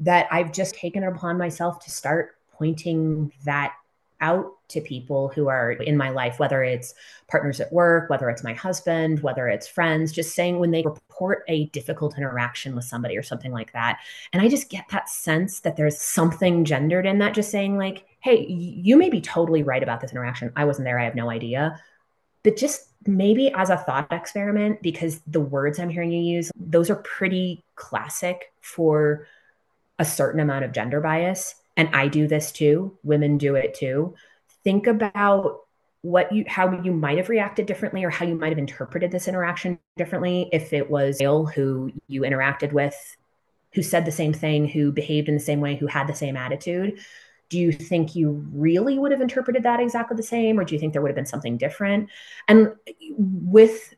[0.00, 3.74] that I've just taken upon myself to start pointing that
[4.20, 6.94] out to people who are in my life, whether it's
[7.28, 11.44] partners at work, whether it's my husband, whether it's friends, just saying when they report
[11.48, 14.00] a difficult interaction with somebody or something like that.
[14.32, 18.06] And I just get that sense that there's something gendered in that, just saying, like,
[18.20, 20.52] hey, you may be totally right about this interaction.
[20.56, 20.98] I wasn't there.
[20.98, 21.80] I have no idea.
[22.42, 26.90] But just maybe as a thought experiment, because the words I'm hearing you use, those
[26.90, 29.26] are pretty classic for
[29.98, 34.14] a certain amount of gender bias and I do this too, women do it too.
[34.64, 35.60] Think about
[36.02, 39.28] what you how you might have reacted differently or how you might have interpreted this
[39.28, 43.16] interaction differently if it was male who you interacted with
[43.74, 46.36] who said the same thing who behaved in the same way who had the same
[46.36, 47.00] attitude
[47.48, 50.78] do you think you really would have interpreted that exactly the same or do you
[50.78, 52.08] think there would have been something different
[52.46, 52.72] and
[53.18, 53.92] with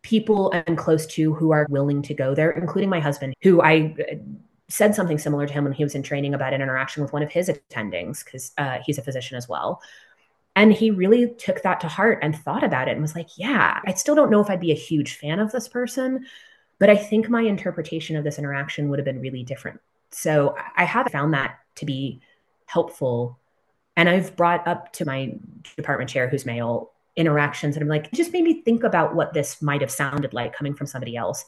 [0.00, 3.94] people and close to who are willing to go there including my husband who i
[4.72, 7.22] said something similar to him when he was in training about an interaction with one
[7.22, 9.82] of his attendings because uh, he's a physician as well.
[10.56, 13.80] And he really took that to heart and thought about it and was like, yeah,
[13.86, 16.26] I still don't know if I'd be a huge fan of this person,
[16.78, 19.80] but I think my interpretation of this interaction would have been really different.
[20.10, 22.22] So I have found that to be
[22.64, 23.38] helpful.
[23.94, 25.34] And I've brought up to my
[25.76, 29.60] department chair, who's male, interactions, and I'm like, just made me think about what this
[29.60, 31.44] might have sounded like coming from somebody else.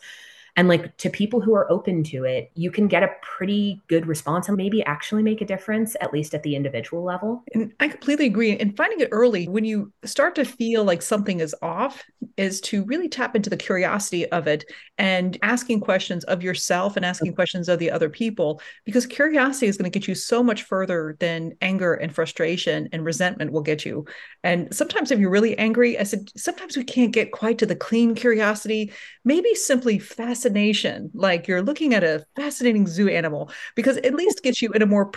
[0.56, 4.06] And like to people who are open to it, you can get a pretty good
[4.06, 7.42] response and maybe actually make a difference, at least at the individual level.
[7.54, 8.56] And I completely agree.
[8.56, 12.04] And finding it early when you start to feel like something is off
[12.36, 14.64] is to really tap into the curiosity of it
[14.96, 19.76] and asking questions of yourself and asking questions of the other people, because curiosity is
[19.76, 23.84] going to get you so much further than anger and frustration and resentment will get
[23.84, 24.04] you.
[24.44, 27.74] And sometimes if you're really angry, I said, sometimes we can't get quite to the
[27.74, 28.92] clean curiosity,
[29.24, 34.42] maybe simply fast fascination, like you're looking at a fascinating zoo animal, because at least
[34.42, 35.10] gets you in a more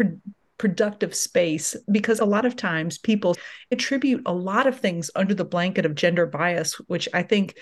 [0.58, 3.36] productive space because a lot of times people
[3.72, 7.58] attribute a lot of things under the blanket of gender bias, which I think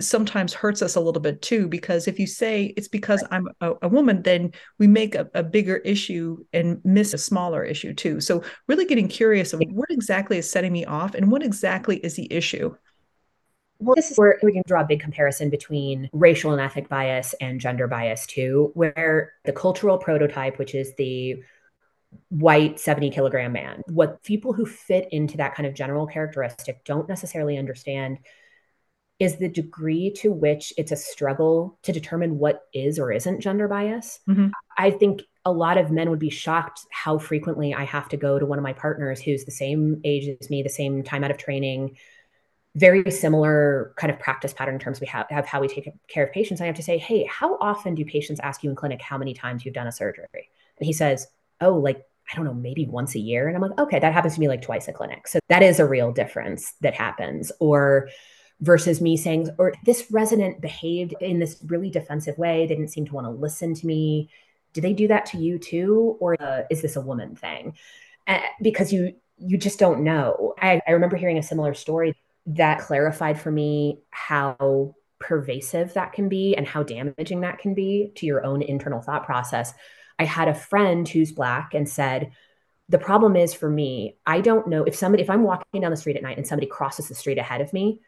[0.00, 3.74] sometimes hurts us a little bit too because if you say it's because i'm a,
[3.82, 8.20] a woman then we make a, a, bigger issue and miss a smaller issue too.
[8.20, 12.16] So really getting curious of what exactly is setting me off and what exactly is
[12.16, 12.74] the issue
[13.84, 17.34] well, this is where we can draw a big comparison between racial and ethnic bias
[17.40, 21.42] and gender bias, too, where the cultural prototype, which is the
[22.28, 27.08] white 70 kilogram man, what people who fit into that kind of general characteristic don't
[27.08, 28.18] necessarily understand
[29.18, 33.68] is the degree to which it's a struggle to determine what is or isn't gender
[33.68, 34.18] bias.
[34.28, 34.48] Mm-hmm.
[34.76, 38.38] I think a lot of men would be shocked how frequently I have to go
[38.38, 41.30] to one of my partners who's the same age as me, the same time out
[41.30, 41.96] of training,
[42.76, 46.24] very similar kind of practice pattern in terms we have, have how we take care
[46.24, 46.60] of patients.
[46.60, 49.32] I have to say, hey, how often do patients ask you in clinic how many
[49.32, 50.26] times you've done a surgery?
[50.32, 51.26] And he says,
[51.60, 53.46] oh, like, I don't know, maybe once a year.
[53.46, 55.28] And I'm like, okay, that happens to me like twice a clinic.
[55.28, 57.52] So that is a real difference that happens.
[57.60, 58.08] Or
[58.60, 62.66] versus me saying, or this resident behaved in this really defensive way.
[62.66, 64.30] They didn't seem to want to listen to me.
[64.72, 66.16] Do they do that to you too?
[66.18, 67.76] Or uh, is this a woman thing?
[68.26, 70.54] Uh, because you, you just don't know.
[70.60, 72.14] I, I remember hearing a similar story
[72.46, 78.12] that clarified for me how pervasive that can be and how damaging that can be
[78.16, 79.72] to your own internal thought process.
[80.18, 82.32] I had a friend who's black and said,
[82.90, 85.96] the problem is for me, I don't know if somebody, if I'm walking down the
[85.96, 88.00] street at night and somebody crosses the street ahead of me,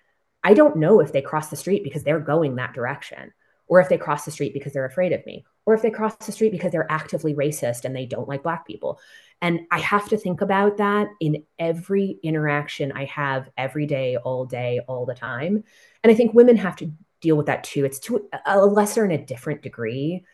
[0.44, 3.33] I don't know if they cross the street because they're going that direction,
[3.66, 6.14] or if they cross the street because they're afraid of me, or if they cross
[6.16, 9.01] the street because they're actively racist and they don't like Black people.
[9.42, 14.46] And I have to think about that in every interaction I have every day, all
[14.46, 15.62] day, all the time.
[16.03, 17.85] And I think women have to deal with that too.
[17.85, 20.25] It's to a lesser and a different degree.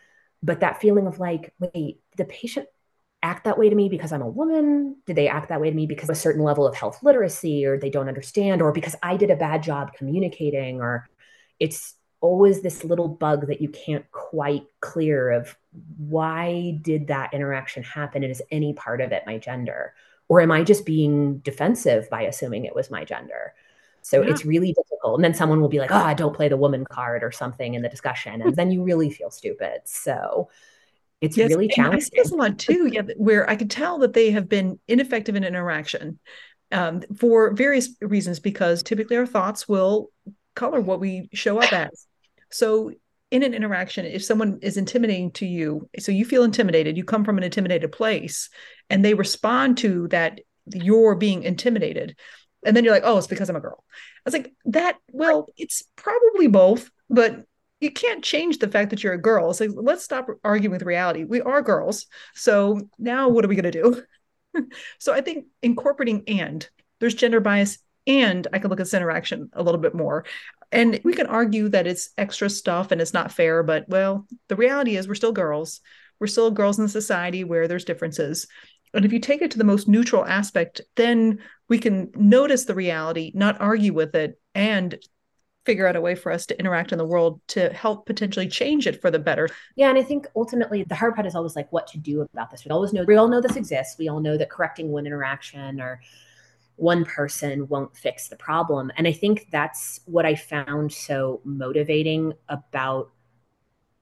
[0.43, 2.67] But that feeling of like, wait, the patient
[3.23, 4.97] act that way to me because I'm a woman?
[5.07, 7.65] Did they act that way to me because of a certain level of health literacy
[7.65, 11.09] or they don't understand or because I did a bad job communicating or
[11.61, 15.57] it's always this little bug that you can't quite clear of
[15.99, 19.93] why did that interaction happen and is any part of it my gender
[20.29, 23.53] or am i just being defensive by assuming it was my gender
[24.01, 24.31] so yeah.
[24.31, 27.23] it's really difficult and then someone will be like oh don't play the woman card
[27.23, 30.49] or something in the discussion and then you really feel stupid so
[31.21, 32.11] it's yes, really challenging.
[32.19, 35.37] I see a lot too, yeah, where I could tell that they have been ineffective
[35.37, 36.19] in interaction
[36.73, 40.11] um, for various reasons, because typically our thoughts will
[40.57, 42.09] color what we show up as.
[42.53, 42.93] So
[43.31, 47.25] in an interaction, if someone is intimidating to you, so you feel intimidated, you come
[47.25, 48.51] from an intimidated place,
[48.91, 52.17] and they respond to that you're being intimidated.
[52.65, 53.83] And then you're like, oh, it's because I'm a girl.
[53.91, 57.45] I was like, that, well, it's probably both, but
[57.81, 59.53] you can't change the fact that you're a girl.
[59.55, 61.25] So let's stop arguing with reality.
[61.25, 62.07] We are girls.
[62.35, 64.67] So now what are we going to do?
[65.01, 66.69] so I think incorporating and
[67.01, 70.25] there's gender bias and I can look at this interaction a little bit more.
[70.73, 74.57] And we can argue that it's extra stuff and it's not fair, but well, the
[74.57, 75.81] reality is we're still girls.
[76.19, 78.49] We're still girls in society where there's differences.
[78.95, 82.75] And if you take it to the most neutral aspect, then we can notice the
[82.75, 84.99] reality, not argue with it, and
[85.65, 88.87] figure out a way for us to interact in the world to help potentially change
[88.87, 89.49] it for the better.
[89.77, 92.51] Yeah, and I think ultimately the hard part is always like what to do about
[92.51, 92.65] this.
[92.65, 93.97] We always know we all know this exists.
[93.99, 96.01] We all know that correcting one interaction or
[96.77, 98.91] one person won't fix the problem.
[98.97, 103.11] And I think that's what I found so motivating about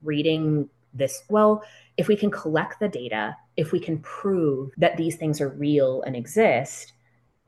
[0.01, 1.23] reading this.
[1.29, 1.63] Well,
[1.97, 6.01] if we can collect the data, if we can prove that these things are real
[6.03, 6.93] and exist,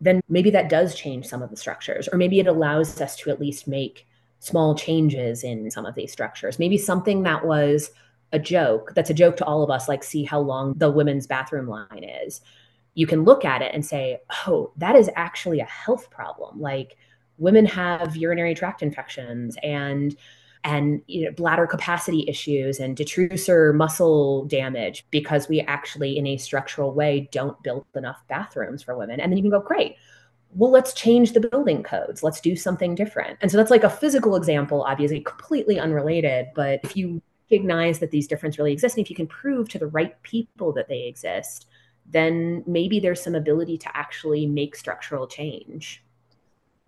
[0.01, 3.29] then maybe that does change some of the structures, or maybe it allows us to
[3.29, 4.05] at least make
[4.39, 6.59] small changes in some of these structures.
[6.59, 7.91] Maybe something that was
[8.33, 11.27] a joke, that's a joke to all of us, like see how long the women's
[11.27, 12.41] bathroom line is
[12.95, 16.59] you can look at it and say, oh, that is actually a health problem.
[16.59, 16.97] Like
[17.37, 20.15] women have urinary tract infections and
[20.65, 26.37] and you know, bladder capacity issues and detrusor muscle damage because we actually in a
[26.37, 29.19] structural way don't build enough bathrooms for women.
[29.19, 29.95] And then you can go great.
[30.55, 32.23] Well let's change the building codes.
[32.23, 33.39] Let's do something different.
[33.41, 38.11] And so that's like a physical example obviously completely unrelated but if you recognize that
[38.11, 41.01] these differences really exist and if you can prove to the right people that they
[41.01, 41.67] exist
[42.09, 46.03] then maybe there's some ability to actually make structural change.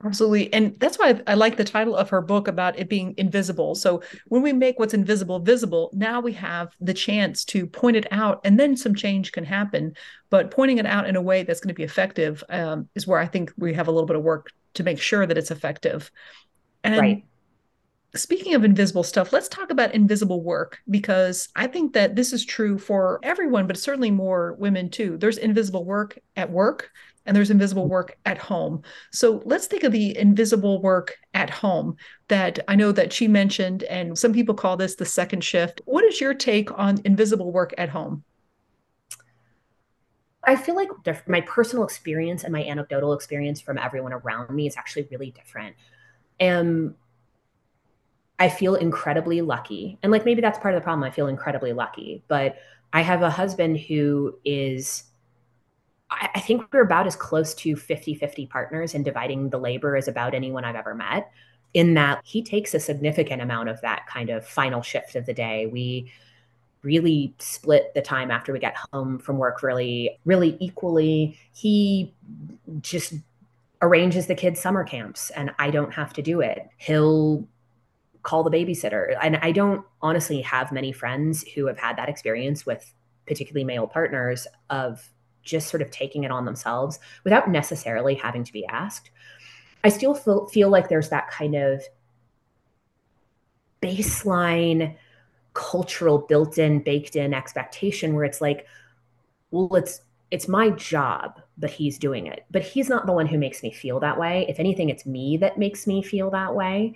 [0.03, 0.53] Absolutely.
[0.53, 3.75] And that's why I like the title of her book about it being invisible.
[3.75, 8.05] So when we make what's invisible visible, now we have the chance to point it
[8.11, 9.95] out and then some change can happen.
[10.29, 13.19] But pointing it out in a way that's going to be effective um, is where
[13.19, 16.11] I think we have a little bit of work to make sure that it's effective.
[16.83, 17.25] And right.
[18.15, 22.45] Speaking of invisible stuff, let's talk about invisible work because I think that this is
[22.45, 25.17] true for everyone, but certainly more women too.
[25.17, 26.91] There's invisible work at work
[27.25, 28.83] and there's invisible work at home.
[29.11, 31.97] So let's think of the invisible work at home
[32.29, 35.81] that I know that she mentioned, and some people call this the second shift.
[35.85, 38.23] What is your take on invisible work at home?
[40.43, 40.89] I feel like
[41.27, 45.75] my personal experience and my anecdotal experience from everyone around me is actually really different.
[46.39, 46.93] And
[48.39, 49.97] I feel incredibly lucky.
[50.03, 51.03] And like maybe that's part of the problem.
[51.03, 52.57] I feel incredibly lucky, but
[52.93, 55.03] I have a husband who is
[56.09, 60.33] I, think we're about as close to 50-50 partners and dividing the labor as about
[60.33, 61.31] anyone I've ever met.
[61.73, 65.33] In that he takes a significant amount of that kind of final shift of the
[65.33, 65.65] day.
[65.65, 66.11] We
[66.83, 71.37] really split the time after we get home from work really, really equally.
[71.51, 72.13] He
[72.79, 73.15] just
[73.81, 76.69] arranges the kids' summer camps and I don't have to do it.
[76.77, 77.45] He'll
[78.25, 79.15] call the babysitter.
[79.21, 82.91] And I don't honestly have many friends who have had that experience with
[83.27, 85.07] particularly male partners of
[85.43, 89.11] just sort of taking it on themselves without necessarily having to be asked.
[89.83, 91.83] I still feel, feel like there's that kind of
[93.81, 94.95] baseline
[95.53, 98.65] cultural built-in baked-in expectation where it's like
[99.51, 100.01] well it's
[100.31, 103.71] it's my job but he's doing it but he's not the one who makes me
[103.71, 106.93] feel that way if anything it's me that makes me feel that way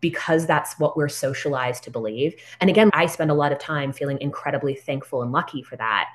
[0.00, 2.34] because that's what we're socialized to believe.
[2.60, 6.08] And again, I spend a lot of time feeling incredibly thankful and lucky for that.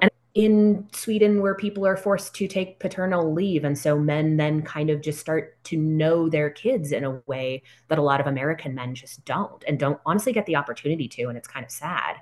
[0.00, 4.62] And in Sweden, where people are forced to take paternal leave, and so men then
[4.62, 8.26] kind of just start to know their kids in a way that a lot of
[8.26, 11.24] American men just don't and don't honestly get the opportunity to.
[11.24, 12.16] And it's kind of sad.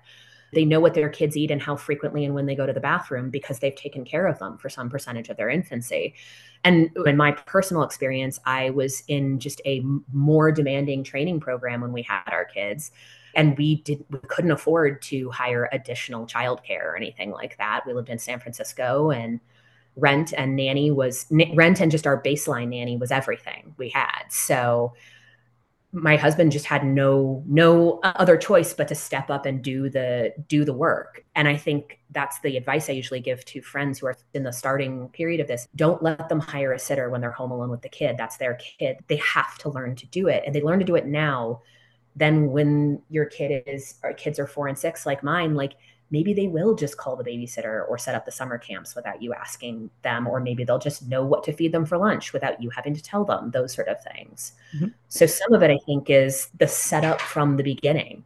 [0.52, 2.80] They know what their kids eat and how frequently and when they go to the
[2.80, 6.14] bathroom because they've taken care of them for some percentage of their infancy.
[6.64, 9.82] And in my personal experience, I was in just a
[10.12, 12.90] more demanding training program when we had our kids.
[13.34, 17.84] And we did we couldn't afford to hire additional childcare or anything like that.
[17.86, 19.40] We lived in San Francisco and
[19.96, 24.24] rent and nanny was rent and just our baseline nanny was everything we had.
[24.30, 24.94] So
[25.92, 30.34] my husband just had no no other choice but to step up and do the
[30.46, 31.24] do the work.
[31.34, 34.52] And i think that's the advice i usually give to friends who are in the
[34.52, 35.66] starting period of this.
[35.76, 38.16] Don't let them hire a sitter when they're home alone with the kid.
[38.18, 38.98] That's their kid.
[39.08, 40.42] They have to learn to do it.
[40.44, 41.62] And they learn to do it now
[42.18, 45.54] then when your kid is or kids are 4 and 6 like mine.
[45.54, 45.74] Like
[46.10, 49.34] maybe they will just call the babysitter or set up the summer camps without you
[49.34, 52.70] asking them or maybe they'll just know what to feed them for lunch without you
[52.70, 54.52] having to tell them those sort of things.
[54.74, 54.88] Mm-hmm.
[55.08, 58.24] so some of it i think is the setup from the beginning.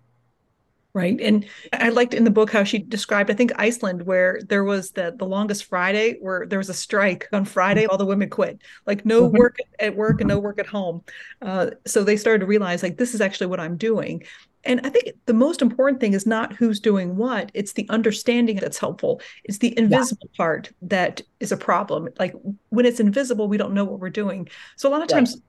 [0.94, 4.62] Right and i liked in the book how she described i think iceland where there
[4.62, 8.28] was the the longest friday where there was a strike on friday all the women
[8.28, 8.60] quit.
[8.86, 9.38] Like no mm-hmm.
[9.38, 11.02] work at work and no work at home.
[11.40, 14.22] Uh, so they started to realize like this is actually what i'm doing
[14.64, 18.56] and I think the most important thing is not who's doing what, it's the understanding
[18.56, 19.20] that's helpful.
[19.44, 20.36] It's the invisible yeah.
[20.36, 22.08] part that is a problem.
[22.18, 22.34] Like
[22.68, 24.48] when it's invisible, we don't know what we're doing.
[24.76, 25.40] So a lot of times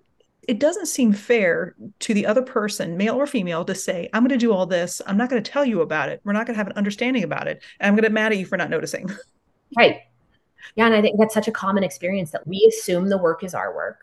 [0.47, 4.37] it doesn't seem fair to the other person, male or female, to say, I'm going
[4.37, 5.01] to do all this.
[5.05, 6.21] I'm not going to tell you about it.
[6.23, 7.63] We're not going to have an understanding about it.
[7.79, 9.09] And I'm going to get mad at you for not noticing.
[9.75, 10.01] Right.
[10.75, 10.85] Yeah.
[10.85, 13.73] And I think that's such a common experience that we assume the work is our
[13.73, 14.01] work.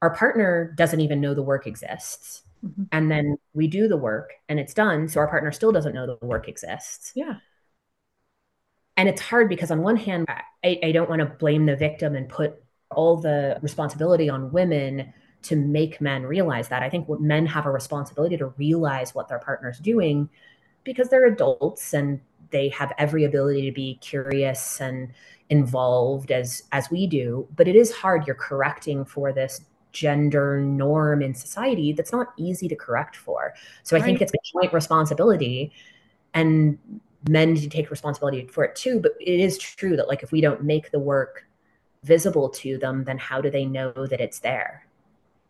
[0.00, 2.84] Our partner doesn't even know the work exists Mm-hmm.
[2.92, 5.08] And then we do the work and it's done.
[5.08, 7.12] So our partner still doesn't know the work exists.
[7.14, 7.34] Yeah.
[8.96, 12.14] And it's hard because, on one hand, I, I don't want to blame the victim
[12.14, 15.12] and put all the responsibility on women
[15.42, 16.82] to make men realize that.
[16.82, 20.28] I think men have a responsibility to realize what their partner's doing
[20.84, 25.12] because they're adults and they have every ability to be curious and
[25.50, 29.60] involved as as we do but it is hard you're correcting for this
[29.94, 33.54] gender norm in society that's not easy to correct for.
[33.82, 34.04] So I right.
[34.04, 35.72] think it's a joint responsibility
[36.34, 36.78] and
[37.28, 39.00] men need to take responsibility for it too.
[39.00, 41.46] But it is true that like if we don't make the work
[42.02, 44.86] visible to them, then how do they know that it's there?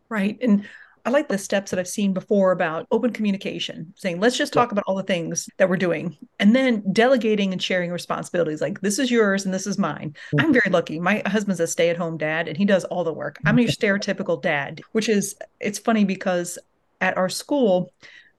[0.09, 0.39] Right.
[0.41, 0.67] And
[1.05, 4.73] I like the steps that I've seen before about open communication, saying, let's just talk
[4.73, 6.17] about all the things that we're doing.
[6.41, 10.11] And then delegating and sharing responsibilities like, this is yours and this is mine.
[10.11, 10.41] Mm-hmm.
[10.41, 10.99] I'm very lucky.
[10.99, 13.39] My husband's a stay at home dad and he does all the work.
[13.45, 16.59] I'm your stereotypical dad, which is, it's funny because
[17.03, 17.93] at our school,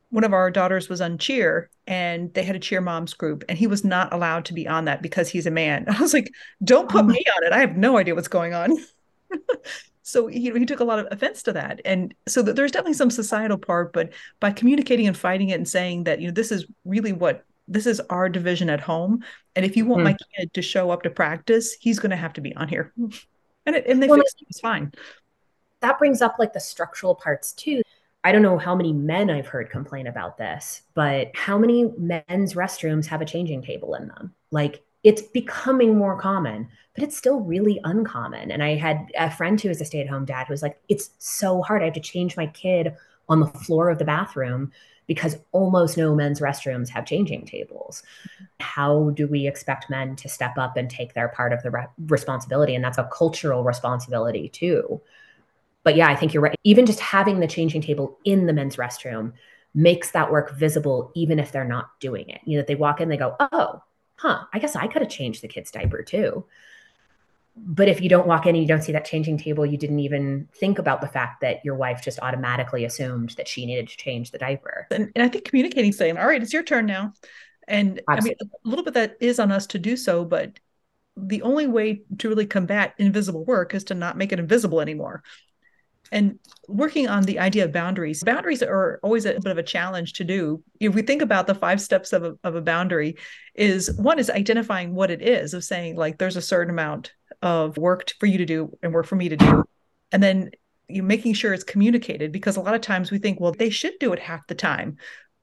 [0.10, 3.58] one of our daughters was on cheer and they had a cheer moms group and
[3.60, 5.86] he was not allowed to be on that because he's a man.
[5.90, 6.32] I was like,
[6.64, 7.54] don't put oh me on it.
[7.54, 8.76] I have no idea what's going on.
[10.08, 11.82] so he, he took a lot of offense to that.
[11.84, 15.68] And so that there's definitely some societal part but by communicating and fighting it and
[15.68, 19.24] saying that you know this is really what this is our division at home.
[19.56, 20.06] And if you want mm.
[20.06, 22.94] my kid to show up to practice he's going to have to be on here.
[23.68, 24.92] And it, and they well, fixed it it's fine.
[25.80, 27.82] that brings up like the structural parts too.
[28.24, 32.54] I don't know how many men I've heard complain about this, but how many men's
[32.54, 34.36] restrooms have a changing table in them?
[34.52, 38.50] Like it's becoming more common, but it's still really uncommon.
[38.50, 40.82] And I had a friend who is a stay at home dad who was like,
[40.90, 41.84] it's so hard.
[41.84, 42.96] I have to change my kid
[43.30, 44.72] on the floor of the bathroom
[45.06, 48.02] because almost no men's restrooms have changing tables.
[48.60, 51.86] How do we expect men to step up and take their part of the re-
[52.08, 52.74] responsibility?
[52.74, 55.00] And that's a cultural responsibility too.
[55.84, 56.58] But yeah, I think you're right.
[56.64, 59.34] Even just having the changing table in the men's restroom
[59.76, 62.42] makes that work visible, even if they're not doing it.
[62.46, 63.84] You know, that they walk in, they go, oh,
[64.26, 66.46] huh, I guess I could have changed the kid's diaper too
[67.56, 70.00] but if you don't walk in and you don't see that changing table, you didn't
[70.00, 73.98] even think about the fact that your wife just automatically assumed that she needed to
[73.98, 74.88] change the diaper.
[74.92, 77.14] And, and I think communicating, saying, all right, it's your turn now.
[77.68, 78.38] And Absolutely.
[78.42, 80.60] I mean, a little bit that is on us to do so, but
[81.16, 85.24] the only way to really combat invisible work is to not make it invisible anymore.
[86.12, 90.14] And working on the idea of boundaries, boundaries are always a bit of a challenge
[90.14, 90.64] to do.
[90.80, 93.18] If we think about the five steps of a, of a boundary,
[93.56, 97.78] is one is identifying what it is, of saying, like, there's a certain amount of
[97.78, 99.64] work for you to do and work for me to do.
[100.12, 100.52] And then
[100.88, 103.94] you making sure it's communicated because a lot of times we think, well, they should
[104.00, 104.98] do it half the time.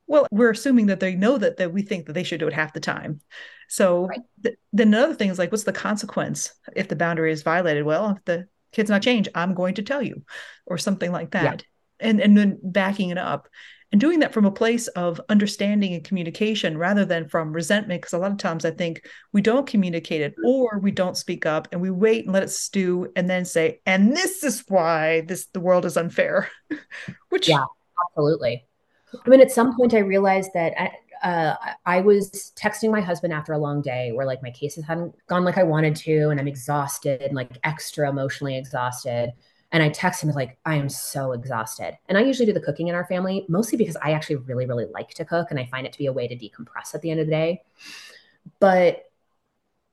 [0.07, 2.53] Well, we're assuming that they know that that we think that they should do it
[2.53, 3.21] half the time.
[3.69, 4.21] So right.
[4.43, 7.85] th- then another thing is like, what's the consequence if the boundary is violated?
[7.85, 10.23] Well, if the kid's not change, I'm going to tell you,
[10.67, 11.65] or something like that.
[12.01, 12.09] Yeah.
[12.09, 13.49] And and then backing it up
[13.93, 18.15] and doing that from a place of understanding and communication rather than from resentment because
[18.15, 21.69] a lot of times i think we don't communicate it or we don't speak up
[21.71, 25.47] and we wait and let it stew and then say and this is why this
[25.53, 26.49] the world is unfair
[27.29, 27.65] which yeah
[28.09, 28.65] absolutely
[29.25, 30.93] i mean at some point i realized that I,
[31.23, 31.55] uh,
[31.87, 35.45] I was texting my husband after a long day where like my cases hadn't gone
[35.45, 39.33] like I wanted to, and I'm exhausted and like extra emotionally exhausted.
[39.71, 41.97] And I text him like, I am so exhausted.
[42.09, 44.85] And I usually do the cooking in our family, mostly because I actually really, really
[44.93, 47.11] like to cook and I find it to be a way to decompress at the
[47.11, 47.63] end of the day.
[48.61, 49.11] But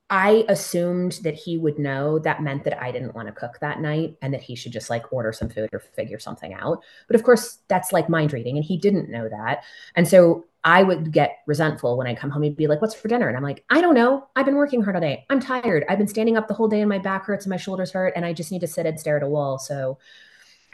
[0.10, 3.80] I assumed that he would know that meant that I didn't want to cook that
[3.80, 6.84] night and that he should just like order some food or figure something out.
[7.07, 9.64] But of course, that's like mind reading, and he didn't know that.
[9.95, 12.41] And so I would get resentful when I come home.
[12.41, 13.28] He'd be like, What's for dinner?
[13.28, 14.28] And I'm like, I don't know.
[14.36, 15.26] I've been working hard all day.
[15.30, 15.86] I'm tired.
[15.88, 18.14] I've been standing up the whole day and my back hurts and my shoulders hurt.
[18.16, 19.57] And I just need to sit and stare at a wall.
[19.57, 19.99] So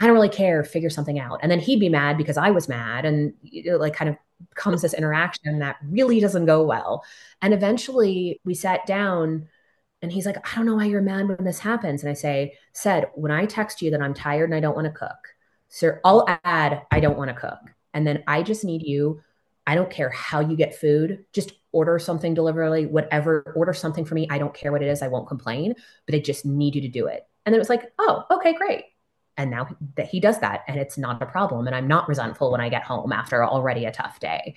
[0.00, 0.62] I don't really care.
[0.64, 1.40] Figure something out.
[1.42, 3.04] And then he'd be mad because I was mad.
[3.04, 3.34] And
[3.66, 4.16] like kind of
[4.54, 7.04] comes this interaction that really doesn't go well.
[7.40, 9.48] And eventually we sat down
[10.02, 12.02] and he's like, I don't know why you're mad when this happens.
[12.02, 14.86] And I say, said, when I text you that I'm tired and I don't want
[14.86, 15.16] to cook,
[15.68, 17.58] sir, I'll add, I don't want to cook.
[17.94, 19.22] And then I just need you
[19.66, 21.24] I don't care how you get food.
[21.32, 24.28] Just order something deliberately, whatever, order something for me.
[24.30, 25.02] I don't care what it is.
[25.02, 25.74] I won't complain,
[26.06, 27.26] but I just need you to do it.
[27.44, 28.84] And then it was like, oh, okay, great.
[29.36, 31.66] And now that he does that and it's not a problem.
[31.66, 34.54] And I'm not resentful when I get home after already a tough day.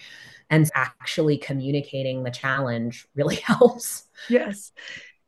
[0.49, 4.07] And actually communicating the challenge really helps.
[4.29, 4.71] Yes.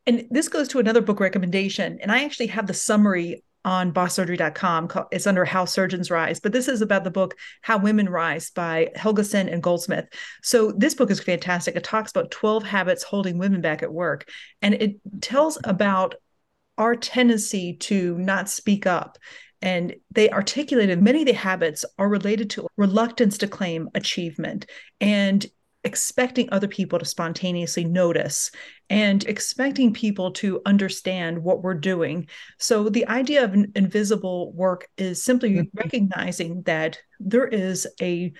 [0.06, 1.98] And this goes to another book recommendation.
[2.00, 4.88] And I actually have the summary on bosssurgery.com.
[5.12, 8.90] It's under How Surgeons Rise, but this is about the book How Women Rise by
[8.96, 10.06] Helgesen and Goldsmith.
[10.42, 11.76] So this book is fantastic.
[11.76, 14.28] It talks about 12 habits holding women back at work,
[14.60, 16.16] and it tells about
[16.78, 19.18] our tendency to not speak up.
[19.60, 24.66] And they articulated many of the habits are related to reluctance to claim achievement
[25.00, 25.46] and
[25.84, 28.50] expecting other people to spontaneously notice
[28.88, 32.28] and expecting people to understand what we're doing.
[32.58, 35.78] So, the idea of invisible work is simply mm-hmm.
[35.78, 38.32] recognizing that there is a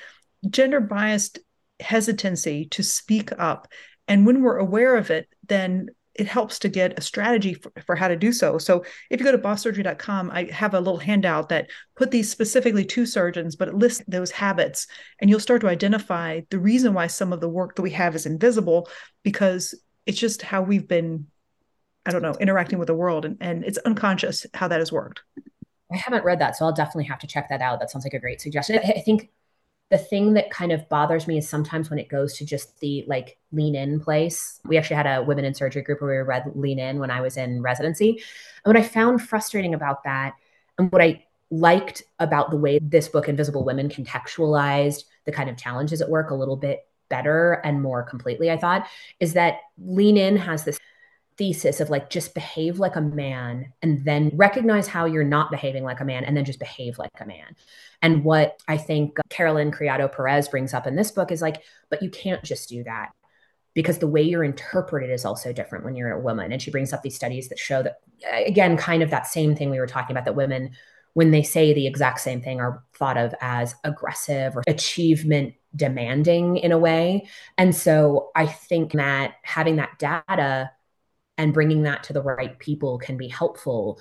[0.49, 1.39] gender biased
[1.80, 3.68] hesitancy to speak up.
[4.09, 7.96] And when we're aware of it, then it helps to get a strategy for, for
[7.96, 8.58] how to do so.
[8.58, 12.84] So if you go to bosssurgery.com, I have a little handout that put these specifically
[12.84, 14.86] to surgeons, but it lists those habits
[15.20, 18.14] and you'll start to identify the reason why some of the work that we have
[18.14, 18.88] is invisible
[19.22, 19.74] because
[20.06, 21.26] it's just how we've been,
[22.04, 25.22] I don't know, interacting with the world and, and it's unconscious how that has worked.
[25.90, 27.80] I haven't read that, so I'll definitely have to check that out.
[27.80, 28.78] That sounds like a great suggestion.
[28.78, 29.30] I think
[29.93, 33.05] the thing that kind of bothers me is sometimes when it goes to just the
[33.07, 34.59] like lean in place.
[34.64, 37.11] We actually had a women in surgery group where we were read lean in when
[37.11, 38.22] I was in residency.
[38.64, 40.32] And what I found frustrating about that,
[40.78, 45.59] and what I liked about the way this book, Invisible Women, contextualized the kind of
[45.59, 48.86] challenges at work a little bit better and more completely, I thought,
[49.20, 50.78] is that lean in has this
[51.37, 55.85] thesis of like just behave like a man and then recognize how you're not behaving
[55.85, 57.57] like a man and then just behave like a man.
[58.03, 61.62] And what I think uh, Carolyn Criado Perez brings up in this book is like,
[61.91, 63.11] but you can't just do that
[63.74, 66.53] because the way you're interpreted is also different when you're a woman.
[66.53, 69.55] And she brings up these studies that show that, uh, again, kind of that same
[69.55, 70.72] thing we were talking about that women
[71.14, 76.57] when they say the exact same thing are thought of as aggressive or achievement demanding
[76.57, 77.26] in a way.
[77.59, 80.70] And so I think that having that data
[81.39, 84.01] and bringing that to the right people can be helpful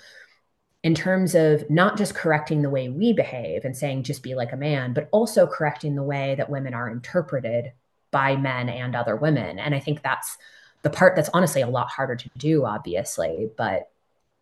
[0.84, 4.52] in terms of not just correcting the way we behave and saying just be like
[4.52, 7.72] a man, but also correcting the way that women are interpreted
[8.10, 9.60] by men and other women.
[9.60, 10.38] And I think that's
[10.82, 13.92] the part that's honestly a lot harder to do, obviously, but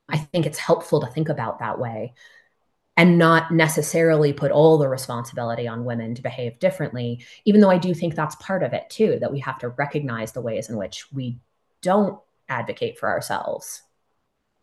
[0.07, 2.13] I think it's helpful to think about that way
[2.95, 7.77] and not necessarily put all the responsibility on women to behave differently, even though I
[7.77, 10.77] do think that's part of it too, that we have to recognize the ways in
[10.77, 11.37] which we
[11.81, 12.19] don't
[12.49, 13.81] advocate for ourselves.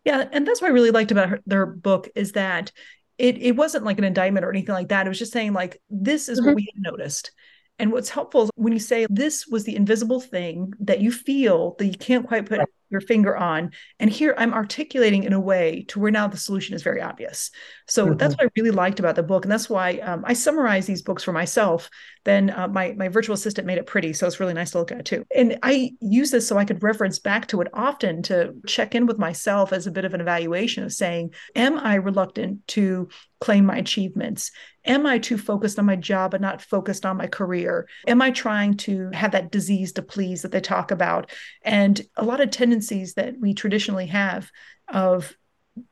[0.04, 2.70] Yeah, and that's what I really liked about her, their book is that
[3.18, 5.06] it it wasn't like an indictment or anything like that.
[5.06, 6.48] It was just saying like this is mm-hmm.
[6.48, 7.32] what we had noticed.
[7.78, 11.76] And what's helpful is when you say this was the invisible thing that you feel
[11.78, 13.72] that you can't quite put your finger on.
[13.98, 17.50] And here I'm articulating in a way to where now the solution is very obvious.
[17.86, 18.16] So mm-hmm.
[18.16, 19.44] that's what I really liked about the book.
[19.44, 21.90] And that's why um, I summarize these books for myself.
[22.26, 24.12] Then uh, my, my virtual assistant made it pretty.
[24.12, 25.24] So it's really nice to look at too.
[25.34, 29.06] And I use this so I could reference back to it often to check in
[29.06, 33.08] with myself as a bit of an evaluation of saying, am I reluctant to
[33.40, 34.50] claim my achievements?
[34.84, 37.88] Am I too focused on my job and not focused on my career?
[38.08, 41.30] Am I trying to have that disease to please that they talk about?
[41.62, 44.50] And a lot of tendencies that we traditionally have
[44.88, 45.36] of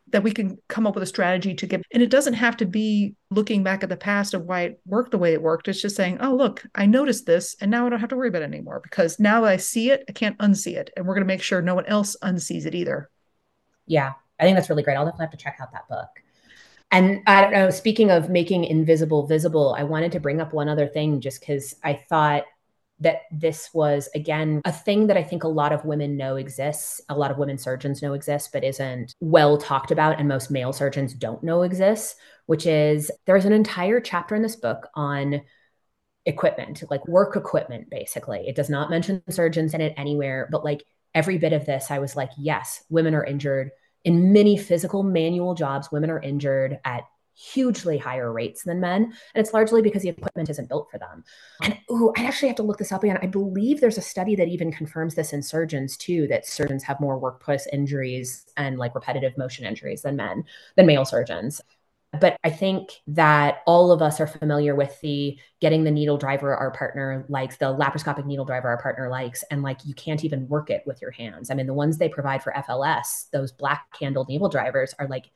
[0.09, 2.67] that we can come up with a strategy to get and it doesn't have to
[2.67, 5.67] be looking back at the past of why it worked the way it worked.
[5.69, 8.29] It's just saying oh look i noticed this and now i don't have to worry
[8.29, 11.27] about it anymore because now i see it i can't unsee it and we're going
[11.27, 13.11] to make sure no one else unsees it either.
[13.87, 14.97] Yeah i think that's really great.
[14.97, 16.09] I'll definitely have to check out that book.
[16.91, 20.69] And I don't know, speaking of making invisible visible, I wanted to bring up one
[20.69, 22.45] other thing just because I thought
[23.05, 27.01] that this was, again, a thing that I think a lot of women know exists,
[27.09, 30.19] a lot of women surgeons know exists, but isn't well talked about.
[30.19, 34.57] And most male surgeons don't know exists, which is there's an entire chapter in this
[34.57, 35.43] book on
[36.27, 38.49] equipment, like work equipment, basically.
[38.49, 40.83] It does not mention surgeons in it anywhere, but like
[41.15, 43.71] every bit of this, I was like, yes, women are injured
[44.05, 47.05] in many physical manual jobs, women are injured at
[47.35, 49.05] hugely higher rates than men.
[49.05, 51.25] And it's largely because the equipment isn't built for them.
[51.63, 53.19] And ooh, I actually have to look this up again.
[53.23, 57.01] I believe there's a study that even confirms this in surgeons too, that surgeons have
[57.01, 60.45] more workplace injuries and like repetitive motion injuries than men,
[60.77, 61.61] than male surgeons.
[62.21, 66.55] But I think that all of us are familiar with the getting the needle driver
[66.55, 70.49] our partner likes, the laparoscopic needle driver our partner likes, and like you can't even
[70.49, 71.51] work it with your hands.
[71.51, 75.31] I mean, the ones they provide for FLS, those black handled needle drivers, are like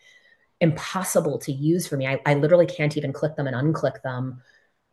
[0.61, 2.07] impossible to use for me.
[2.07, 4.43] I, I literally can't even click them and unclick them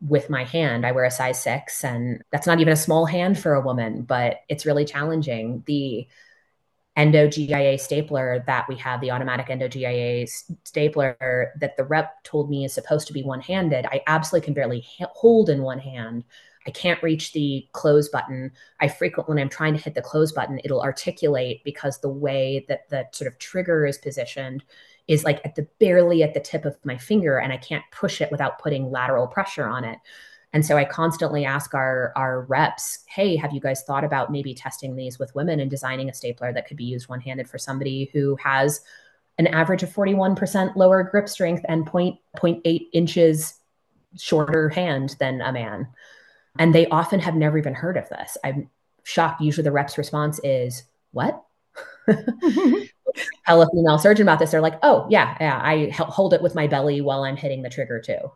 [0.00, 0.86] with my hand.
[0.86, 4.02] I wear a size six, and that's not even a small hand for a woman,
[4.02, 5.62] but it's really challenging.
[5.66, 6.06] The
[6.96, 10.26] endo GIA stapler that we have, the automatic endo GIA
[10.64, 14.54] stapler that the rep told me is supposed to be one handed, I absolutely can
[14.54, 16.24] barely ha- hold in one hand.
[16.66, 18.50] I can't reach the close button.
[18.80, 22.64] I frequently, when I'm trying to hit the close button, it'll articulate because the way
[22.68, 24.64] that the sort of trigger is positioned
[25.08, 28.20] is like at the barely at the tip of my finger, and I can't push
[28.20, 29.98] it without putting lateral pressure on it.
[30.52, 34.54] And so I constantly ask our, our reps, hey, have you guys thought about maybe
[34.54, 37.58] testing these with women and designing a stapler that could be used one handed for
[37.58, 38.80] somebody who has
[39.38, 43.54] an average of 41% lower grip strength and 0.8 inches
[44.16, 45.88] shorter hand than a man?
[46.58, 48.38] And they often have never even heard of this.
[48.42, 48.70] I'm
[49.02, 49.42] shocked.
[49.42, 51.44] Usually the rep's response is, what?
[53.46, 54.50] Tell a female surgeon about this.
[54.50, 57.70] They're like, oh, yeah, yeah, I hold it with my belly while I'm hitting the
[57.70, 58.32] trigger too.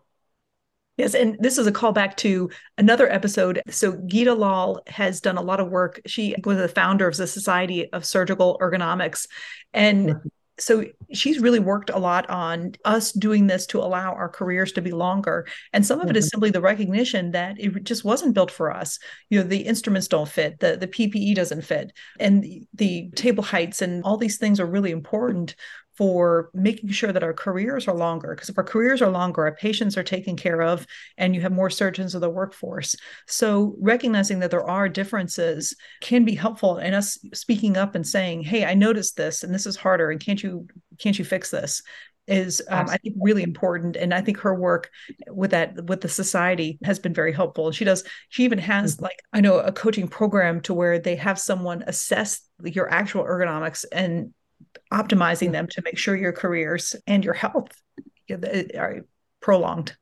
[0.97, 3.62] Yes, and this is a callback to another episode.
[3.70, 6.01] So Geeta Lal has done a lot of work.
[6.07, 9.26] She was the founder of the Society of Surgical Ergonomics,
[9.72, 10.16] and.
[10.61, 14.83] so she's really worked a lot on us doing this to allow our careers to
[14.83, 15.47] be longer.
[15.73, 16.11] And some of mm-hmm.
[16.11, 16.37] it is mm-hmm.
[16.37, 18.99] simply the recognition that it just wasn't built for us.
[19.31, 23.43] You know, the instruments don't fit, the the PPE doesn't fit, and the, the table
[23.43, 25.55] heights and all these things are really important
[26.01, 28.34] for making sure that our careers are longer.
[28.34, 30.86] Because if our careers are longer, our patients are taken care of,
[31.18, 32.96] and you have more surgeons of the workforce.
[33.26, 38.44] So recognizing that there are differences can be helpful in us speaking up and saying,
[38.44, 40.66] "Hey, I noticed this, and this is harder, and can't you
[40.98, 41.82] can't you fix this?"
[42.26, 44.88] is um, I think really important, and I think her work
[45.28, 47.66] with that with the society has been very helpful.
[47.66, 49.05] And she does she even has mm-hmm.
[49.05, 53.84] like I know a coaching program to where they have someone assess your actual ergonomics
[53.92, 54.32] and
[54.93, 57.71] optimizing them to make sure your careers and your health
[58.31, 59.05] are
[59.41, 59.97] prolonged.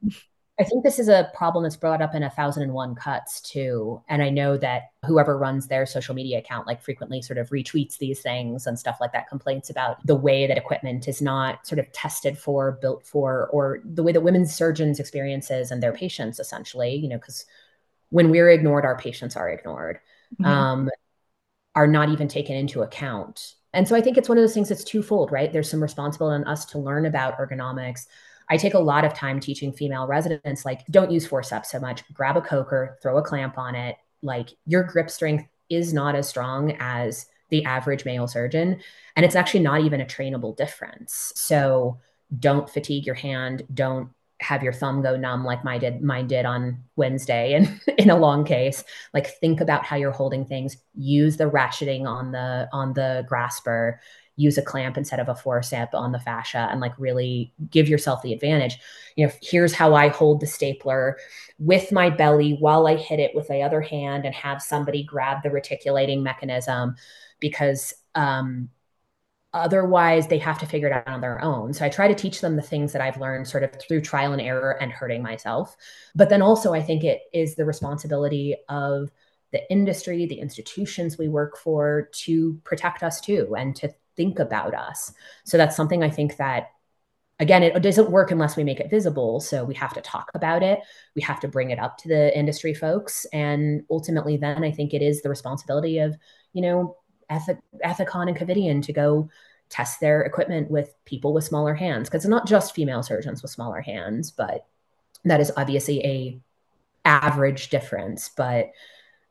[0.61, 3.41] I think this is a problem that's brought up in a thousand and one cuts
[3.41, 4.03] too.
[4.09, 7.99] And I know that whoever runs their social media account like frequently sort of retweets
[7.99, 11.79] these things and stuff like that, complaints about the way that equipment is not sort
[11.79, 16.41] of tested for, built for, or the way that women's surgeons experiences and their patients
[16.41, 17.47] essentially, you know, because
[18.11, 20.01] when we're ignored, our patients are ignored,
[20.41, 20.45] mm-hmm.
[20.45, 20.91] um,
[21.77, 23.55] are not even taken into account.
[23.73, 25.53] And so I think it's one of those things that's twofold, right?
[25.53, 28.07] There's some responsibility on us to learn about ergonomics
[28.51, 32.03] I take a lot of time teaching female residents like don't use forceps so much.
[32.12, 33.97] Grab a Kocher, throw a clamp on it.
[34.23, 38.81] Like your grip strength is not as strong as the average male surgeon
[39.16, 41.33] and it's actually not even a trainable difference.
[41.35, 41.99] So
[42.39, 44.11] don't fatigue your hand, don't
[44.41, 48.16] have your thumb go numb like my did mine did on Wednesday and in a
[48.16, 52.93] long case like think about how you're holding things use the ratcheting on the on
[52.93, 54.01] the grasper
[54.39, 58.22] use a clamp instead of a forcep on the fascia and like really give yourself
[58.22, 58.78] the advantage.
[59.16, 61.18] You know, here's how I hold the stapler
[61.59, 65.43] with my belly while I hit it with the other hand and have somebody grab
[65.43, 66.95] the reticulating mechanism
[67.41, 68.70] because um,
[69.55, 71.72] otherwise they have to figure it out on their own.
[71.72, 74.32] So I try to teach them the things that I've learned sort of through trial
[74.32, 75.76] and error and hurting myself.
[76.14, 79.11] But then also I think it is the responsibility of
[79.53, 84.74] the industry, the institutions we work for to protect us too and to think about
[84.74, 85.12] us.
[85.44, 86.68] So that's something I think that
[87.40, 90.62] again it doesn't work unless we make it visible so we have to talk about
[90.62, 90.80] it
[91.14, 94.92] we have to bring it up to the industry folks and ultimately then i think
[94.92, 96.16] it is the responsibility of
[96.53, 96.96] you know
[97.31, 99.29] Eth- ethicon and covidien to go
[99.68, 103.51] test their equipment with people with smaller hands because it's not just female surgeons with
[103.51, 104.64] smaller hands but
[105.24, 106.41] that is obviously a
[107.05, 108.70] average difference but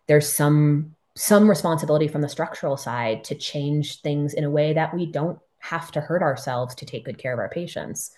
[0.08, 4.94] there's some some responsibility from the structural side to change things in a way that
[4.94, 8.12] we don't have to hurt ourselves to take good care of our patients.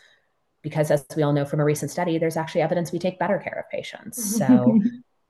[0.61, 3.39] Because as we all know from a recent study there's actually evidence we take better
[3.39, 4.17] care of patients.
[4.37, 4.79] So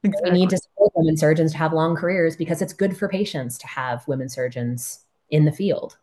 [0.03, 0.31] exactly.
[0.31, 3.57] we need to support women surgeons to have long careers because it's good for patients
[3.57, 5.97] to have women surgeons in the field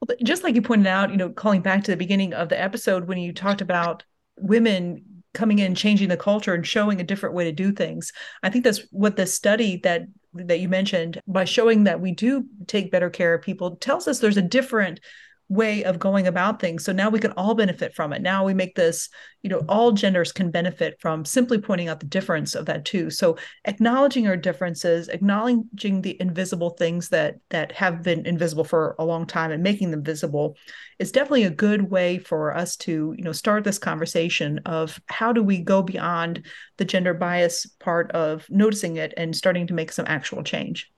[0.00, 2.60] well, just like you pointed out you know calling back to the beginning of the
[2.60, 4.04] episode when you talked about
[4.36, 5.04] women
[5.34, 8.12] coming in changing the culture and showing a different way to do things
[8.42, 12.44] i think that's what the study that that you mentioned by showing that we do
[12.66, 15.00] take better care of people tells us there's a different
[15.48, 16.84] way of going about things.
[16.84, 18.20] So now we can all benefit from it.
[18.20, 19.08] Now we make this
[19.42, 23.10] you know all genders can benefit from simply pointing out the difference of that too.
[23.10, 29.04] So acknowledging our differences acknowledging the invisible things that that have been invisible for a
[29.04, 30.56] long time and making them visible
[30.98, 35.32] is definitely a good way for us to you know start this conversation of how
[35.32, 36.44] do we go beyond
[36.78, 40.90] the gender bias part of noticing it and starting to make some actual change.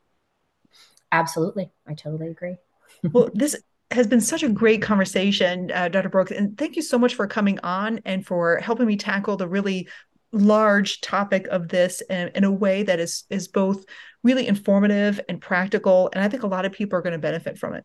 [1.12, 1.70] Absolutely.
[1.86, 2.56] I totally agree.
[3.02, 3.56] Well this
[3.90, 6.08] has been such a great conversation, uh, Dr.
[6.08, 6.30] Brooks.
[6.30, 9.88] And thank you so much for coming on and for helping me tackle the really
[10.32, 13.86] large topic of this in, in, a way that is is both
[14.22, 16.10] really informative and practical.
[16.12, 17.84] And I think a lot of people are going to benefit from it.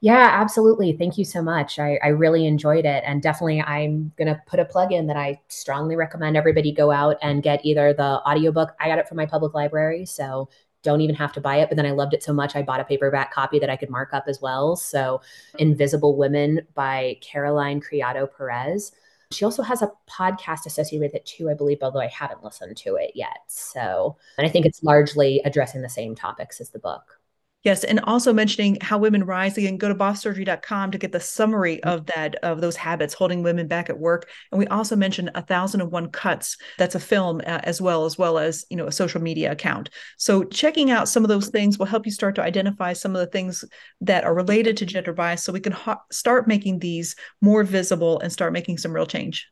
[0.00, 0.96] Yeah, absolutely.
[0.96, 1.78] Thank you so much.
[1.78, 3.02] I, I really enjoyed it.
[3.04, 6.90] And definitely, I'm going to put a plug in that I strongly recommend everybody go
[6.90, 8.72] out and get either the audiobook.
[8.78, 10.06] I got it from my public library.
[10.06, 10.48] So
[10.82, 11.68] don't even have to buy it.
[11.68, 13.90] But then I loved it so much, I bought a paperback copy that I could
[13.90, 14.76] mark up as well.
[14.76, 15.20] So,
[15.58, 18.92] Invisible Women by Caroline Criado Perez.
[19.32, 22.76] She also has a podcast associated with it too, I believe, although I haven't listened
[22.78, 23.38] to it yet.
[23.46, 27.19] So, and I think it's largely addressing the same topics as the book.
[27.62, 29.76] Yes, and also mentioning how women rise again.
[29.76, 31.90] Go to bosssurgery.com to get the summary mm-hmm.
[31.90, 34.30] of that of those habits holding women back at work.
[34.50, 36.56] And we also mentioned a thousand and one cuts.
[36.78, 39.90] That's a film uh, as well as well as you know a social media account.
[40.16, 43.20] So checking out some of those things will help you start to identify some of
[43.20, 43.62] the things
[44.00, 48.20] that are related to gender bias, so we can ha- start making these more visible
[48.20, 49.46] and start making some real change.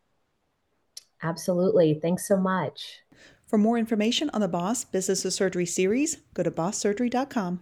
[1.23, 1.99] Absolutely.
[2.01, 3.01] Thanks so much.
[3.49, 7.61] For more information on the Boss Business of Surgery series, go to bosssurgery.com.